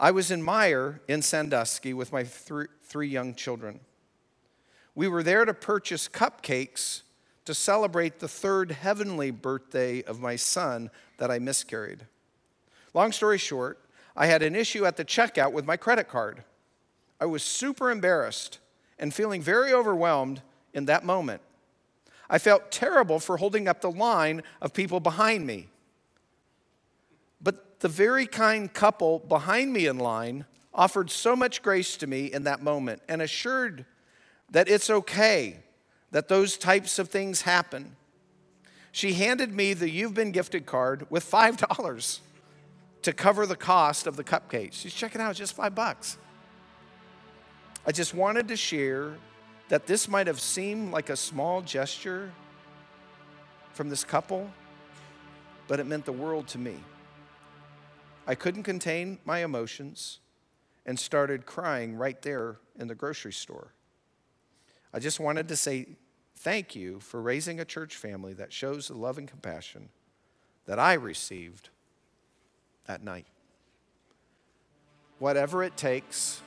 I 0.00 0.10
was 0.12 0.30
in 0.30 0.42
Meijer 0.42 1.00
in 1.08 1.22
Sandusky 1.22 1.92
with 1.92 2.12
my 2.12 2.24
three, 2.24 2.66
three 2.82 3.08
young 3.08 3.34
children. 3.34 3.80
We 4.94 5.08
were 5.08 5.22
there 5.22 5.44
to 5.44 5.54
purchase 5.54 6.08
cupcakes 6.08 7.02
to 7.44 7.54
celebrate 7.54 8.18
the 8.18 8.28
third 8.28 8.72
heavenly 8.72 9.30
birthday 9.30 10.02
of 10.02 10.20
my 10.20 10.36
son 10.36 10.90
that 11.18 11.30
I 11.30 11.38
miscarried. 11.38 12.06
Long 12.94 13.12
story 13.12 13.38
short, 13.38 13.80
I 14.16 14.26
had 14.26 14.42
an 14.42 14.54
issue 14.54 14.84
at 14.84 14.96
the 14.96 15.04
checkout 15.04 15.52
with 15.52 15.64
my 15.64 15.76
credit 15.76 16.08
card. 16.08 16.44
I 17.20 17.26
was 17.26 17.42
super 17.42 17.90
embarrassed 17.90 18.58
and 18.98 19.14
feeling 19.14 19.42
very 19.42 19.72
overwhelmed 19.72 20.42
in 20.74 20.84
that 20.86 21.04
moment. 21.04 21.40
I 22.30 22.38
felt 22.38 22.70
terrible 22.70 23.18
for 23.18 23.38
holding 23.38 23.66
up 23.66 23.80
the 23.80 23.90
line 23.90 24.42
of 24.60 24.74
people 24.74 25.00
behind 25.00 25.46
me. 25.46 25.68
But 27.40 27.67
the 27.80 27.88
very 27.88 28.26
kind 28.26 28.72
couple 28.72 29.20
behind 29.20 29.72
me 29.72 29.86
in 29.86 29.98
line 29.98 30.44
offered 30.74 31.10
so 31.10 31.34
much 31.34 31.62
grace 31.62 31.96
to 31.96 32.06
me 32.06 32.26
in 32.26 32.44
that 32.44 32.62
moment 32.62 33.02
and 33.08 33.22
assured 33.22 33.84
that 34.50 34.68
it's 34.68 34.90
okay, 34.90 35.58
that 36.10 36.28
those 36.28 36.56
types 36.56 36.98
of 36.98 37.08
things 37.08 37.42
happen. 37.42 37.96
She 38.92 39.12
handed 39.12 39.52
me 39.52 39.74
the 39.74 39.90
You've 39.90 40.14
Been 40.14 40.32
Gifted 40.32 40.66
card 40.66 41.06
with 41.10 41.28
$5 41.28 42.20
to 43.02 43.12
cover 43.12 43.46
the 43.46 43.56
cost 43.56 44.06
of 44.06 44.16
the 44.16 44.24
cupcakes. 44.24 44.74
She's 44.74 44.94
checking 44.94 45.20
out, 45.20 45.30
it's 45.30 45.38
just 45.38 45.54
five 45.54 45.74
bucks. 45.74 46.18
I 47.86 47.92
just 47.92 48.14
wanted 48.14 48.48
to 48.48 48.56
share 48.56 49.14
that 49.68 49.86
this 49.86 50.08
might 50.08 50.26
have 50.26 50.40
seemed 50.40 50.92
like 50.92 51.10
a 51.10 51.16
small 51.16 51.62
gesture 51.62 52.32
from 53.72 53.88
this 53.88 54.04
couple, 54.04 54.50
but 55.68 55.78
it 55.78 55.86
meant 55.86 56.04
the 56.04 56.12
world 56.12 56.48
to 56.48 56.58
me. 56.58 56.76
I 58.28 58.34
couldn't 58.34 58.64
contain 58.64 59.18
my 59.24 59.42
emotions 59.42 60.18
and 60.84 60.98
started 60.98 61.46
crying 61.46 61.96
right 61.96 62.20
there 62.20 62.58
in 62.78 62.86
the 62.86 62.94
grocery 62.94 63.32
store. 63.32 63.72
I 64.92 64.98
just 64.98 65.18
wanted 65.18 65.48
to 65.48 65.56
say 65.56 65.86
thank 66.36 66.76
you 66.76 67.00
for 67.00 67.22
raising 67.22 67.58
a 67.58 67.64
church 67.64 67.96
family 67.96 68.34
that 68.34 68.52
shows 68.52 68.88
the 68.88 68.94
love 68.94 69.16
and 69.16 69.26
compassion 69.26 69.88
that 70.66 70.78
I 70.78 70.92
received 70.92 71.70
that 72.84 73.02
night. 73.02 73.24
Whatever 75.18 75.64
it 75.64 75.78
takes, 75.78 76.42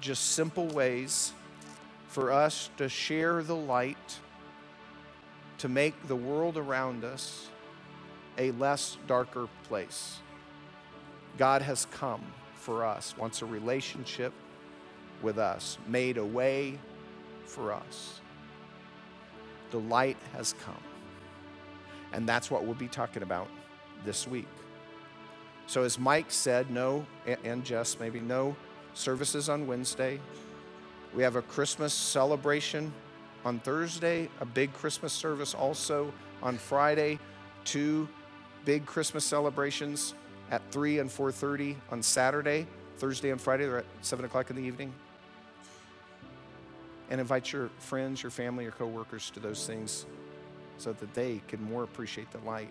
just 0.00 0.32
simple 0.32 0.68
ways 0.68 1.34
for 2.08 2.32
us 2.32 2.70
to 2.78 2.88
share 2.88 3.42
the 3.42 3.54
light, 3.54 4.18
to 5.58 5.68
make 5.68 6.08
the 6.08 6.16
world 6.16 6.56
around 6.56 7.04
us 7.04 7.48
a 8.38 8.50
less 8.52 8.96
darker 9.06 9.46
place. 9.64 10.21
God 11.38 11.62
has 11.62 11.86
come 11.86 12.22
for 12.54 12.84
us, 12.84 13.16
wants 13.16 13.42
a 13.42 13.46
relationship 13.46 14.32
with 15.22 15.38
us, 15.38 15.78
made 15.86 16.18
a 16.18 16.24
way 16.24 16.78
for 17.44 17.72
us. 17.72 18.20
The 19.70 19.78
light 19.78 20.16
has 20.34 20.54
come. 20.64 20.82
And 22.12 22.28
that's 22.28 22.50
what 22.50 22.64
we'll 22.64 22.74
be 22.74 22.88
talking 22.88 23.22
about 23.22 23.48
this 24.04 24.28
week. 24.28 24.48
So, 25.66 25.84
as 25.84 25.98
Mike 25.98 26.30
said, 26.30 26.70
no, 26.70 27.06
and 27.44 27.64
Jess 27.64 27.98
maybe, 27.98 28.20
no 28.20 28.54
services 28.94 29.48
on 29.48 29.66
Wednesday. 29.66 30.20
We 31.14 31.22
have 31.22 31.36
a 31.36 31.42
Christmas 31.42 31.94
celebration 31.94 32.92
on 33.44 33.58
Thursday, 33.60 34.28
a 34.40 34.44
big 34.44 34.72
Christmas 34.72 35.12
service 35.12 35.54
also 35.54 36.12
on 36.42 36.58
Friday, 36.58 37.18
two 37.64 38.08
big 38.64 38.84
Christmas 38.86 39.24
celebrations 39.24 40.14
at 40.52 40.62
3 40.70 41.00
and 41.00 41.10
4.30 41.10 41.76
on 41.90 42.02
Saturday. 42.02 42.66
Thursday 42.98 43.30
and 43.30 43.40
Friday, 43.40 43.64
they're 43.64 43.78
at 43.78 43.86
7 44.02 44.24
o'clock 44.24 44.50
in 44.50 44.56
the 44.56 44.62
evening. 44.62 44.92
And 47.10 47.20
invite 47.20 47.52
your 47.52 47.70
friends, 47.78 48.22
your 48.22 48.30
family, 48.30 48.64
your 48.64 48.72
coworkers 48.72 49.30
to 49.30 49.40
those 49.40 49.66
things 49.66 50.06
so 50.78 50.92
that 50.92 51.14
they 51.14 51.40
can 51.48 51.62
more 51.64 51.82
appreciate 51.82 52.30
the 52.30 52.38
light. 52.38 52.70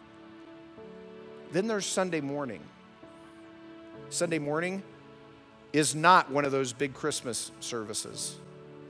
Then 1.52 1.68
there's 1.68 1.86
Sunday 1.86 2.22
morning. 2.22 2.62
Sunday 4.10 4.40
morning 4.40 4.84
is 5.74 5.96
not 5.96 6.32
one 6.32 6.46
of 6.46 6.52
those 6.52 6.74
big 6.74 6.94
Christmas 6.94 7.52
services. 7.60 8.38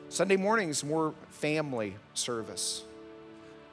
Sunday 0.10 0.38
morning 0.38 0.70
is 0.70 0.84
more 0.84 1.14
family 1.30 1.96
service. 2.14 2.84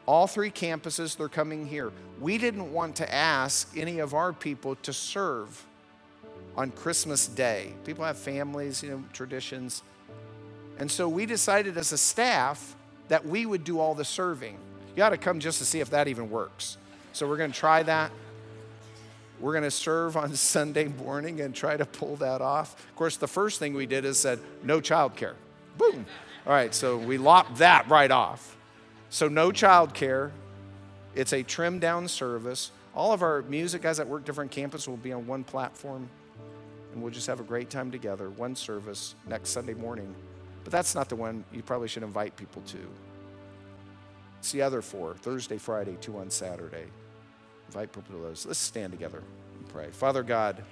All 0.09 0.26
three 0.26 0.50
campuses, 0.50 1.18
they're 1.18 1.28
coming 1.28 1.66
here. 1.66 1.92
We 2.18 2.38
didn't 2.38 2.72
want 2.72 2.96
to 2.96 3.14
ask 3.14 3.76
any 3.76 3.98
of 3.98 4.14
our 4.14 4.32
people 4.32 4.74
to 4.76 4.90
serve 4.90 5.66
on 6.56 6.70
Christmas 6.70 7.26
Day. 7.26 7.74
People 7.84 8.06
have 8.06 8.16
families, 8.16 8.82
you 8.82 8.88
know, 8.88 9.04
traditions. 9.12 9.82
And 10.78 10.90
so 10.90 11.11
we 11.11 11.26
decided 11.26 11.76
as 11.76 11.92
a 11.92 11.98
staff 11.98 12.74
that 13.09 13.26
we 13.26 13.44
would 13.44 13.64
do 13.64 13.80
all 13.80 13.94
the 13.94 14.04
serving. 14.04 14.56
You 14.92 14.96
got 14.96 15.11
to 15.11 15.18
come 15.18 15.40
just 15.40 15.59
to 15.59 15.66
see 15.66 15.80
if 15.80 15.90
that 15.90 16.09
even 16.09 16.30
works. 16.30 16.78
So 17.12 17.28
we're 17.28 17.36
going 17.36 17.52
to 17.52 17.59
try 17.59 17.82
that. 17.82 18.11
We're 19.40 19.52
going 19.52 19.64
to 19.64 19.70
serve 19.70 20.16
on 20.16 20.34
Sunday 20.36 20.88
morning 20.88 21.42
and 21.42 21.54
try 21.54 21.76
to 21.76 21.84
pull 21.84 22.16
that 22.16 22.40
off. 22.40 22.82
Of 22.88 22.96
course, 22.96 23.18
the 23.18 23.28
first 23.28 23.59
thing 23.59 23.74
we 23.74 23.84
did 23.84 24.06
is 24.06 24.18
said, 24.18 24.38
no 24.62 24.80
childcare. 24.80 25.34
Boom. 25.76 26.06
All 26.46 26.54
right, 26.54 26.74
so 26.74 26.96
we 26.96 27.18
lopped 27.18 27.59
that 27.59 27.86
right 27.90 28.11
off. 28.11 28.54
So, 29.11 29.28
no 29.28 29.50
childcare. 29.50 30.30
It's 31.14 31.32
a 31.32 31.42
trimmed 31.42 31.80
down 31.80 32.09
service. 32.09 32.70
All 32.94 33.12
of 33.12 33.22
our 33.22 33.42
music 33.42 33.82
guys 33.82 33.96
that 33.96 34.09
work 34.09 34.24
different 34.24 34.50
campuses 34.50 34.88
will 34.88 34.96
be 34.96 35.12
on 35.12 35.26
one 35.26 35.44
platform, 35.44 36.09
and 36.92 37.02
we'll 37.02 37.12
just 37.12 37.26
have 37.26 37.40
a 37.40 37.44
great 37.44 37.70
time 37.70 37.90
together. 37.90 38.30
One 38.30 38.54
service 38.54 39.14
next 39.26 39.50
Sunday 39.50 39.74
morning. 39.74 40.14
But 40.64 40.72
that's 40.72 40.94
not 40.94 41.09
the 41.09 41.16
one 41.16 41.44
you 41.52 41.62
probably 41.62 41.88
should 41.88 42.02
invite 42.02 42.36
people 42.36 42.62
to. 42.66 42.78
It's 44.38 44.52
the 44.52 44.62
other 44.62 44.82
four 44.82 45.14
Thursday, 45.14 45.59
Friday, 45.59 45.96
two 46.00 46.18
on 46.18 46.30
Saturday. 46.30 46.84
Invite 47.68 47.92
people 47.92 48.14
to 48.14 48.22
those. 48.22 48.46
Let's 48.46 48.59
stand 48.59 48.92
together 48.92 49.22
and 49.59 49.68
pray. 49.68 49.88
Father 49.90 50.22
God, 50.22 50.62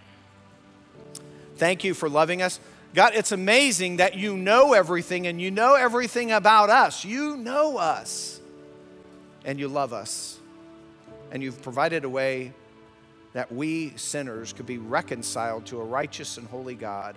thank 1.56 1.84
you 1.84 1.94
for 1.94 2.08
loving 2.08 2.42
us. 2.42 2.60
God, 2.94 3.12
it's 3.14 3.32
amazing 3.32 3.98
that 3.98 4.14
you 4.14 4.36
know 4.36 4.72
everything 4.72 5.26
and 5.26 5.40
you 5.40 5.50
know 5.50 5.74
everything 5.74 6.32
about 6.32 6.70
us. 6.70 7.04
You 7.04 7.36
know 7.36 7.76
us 7.76 8.40
and 9.44 9.58
you 9.58 9.68
love 9.68 9.92
us. 9.92 10.38
And 11.30 11.42
you've 11.42 11.60
provided 11.62 12.04
a 12.04 12.08
way 12.08 12.52
that 13.32 13.52
we 13.52 13.92
sinners 13.96 14.52
could 14.52 14.66
be 14.66 14.78
reconciled 14.78 15.66
to 15.66 15.80
a 15.80 15.84
righteous 15.84 16.38
and 16.38 16.46
holy 16.48 16.74
God 16.74 17.16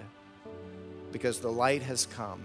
because 1.11 1.39
the 1.39 1.51
light 1.51 1.81
has 1.81 2.05
come 2.05 2.43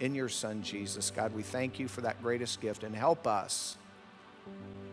in 0.00 0.14
your 0.14 0.28
Son, 0.28 0.62
Jesus. 0.62 1.10
God, 1.10 1.34
we 1.34 1.42
thank 1.42 1.78
you 1.78 1.88
for 1.88 2.02
that 2.02 2.22
greatest 2.22 2.60
gift 2.60 2.84
and 2.84 2.94
help 2.94 3.26
us 3.26 3.76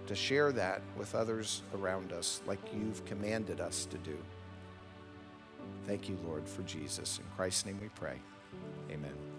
to 0.08 0.16
share 0.16 0.52
that 0.52 0.82
with 0.98 1.16
others 1.16 1.62
around 1.76 2.14
us 2.14 2.42
like 2.46 2.60
you've 2.74 3.04
commanded 3.06 3.60
us 3.60 3.86
to 3.86 3.98
do. 3.98 4.18
Thank 5.86 6.10
you, 6.10 6.18
Lord, 6.26 6.48
for 6.48 6.64
Jesus. 6.64 7.20
In 7.20 7.26
Christ's 7.36 7.66
name 7.66 7.80
we 7.82 7.90
pray. 7.90 8.20
Amen. 8.92 9.35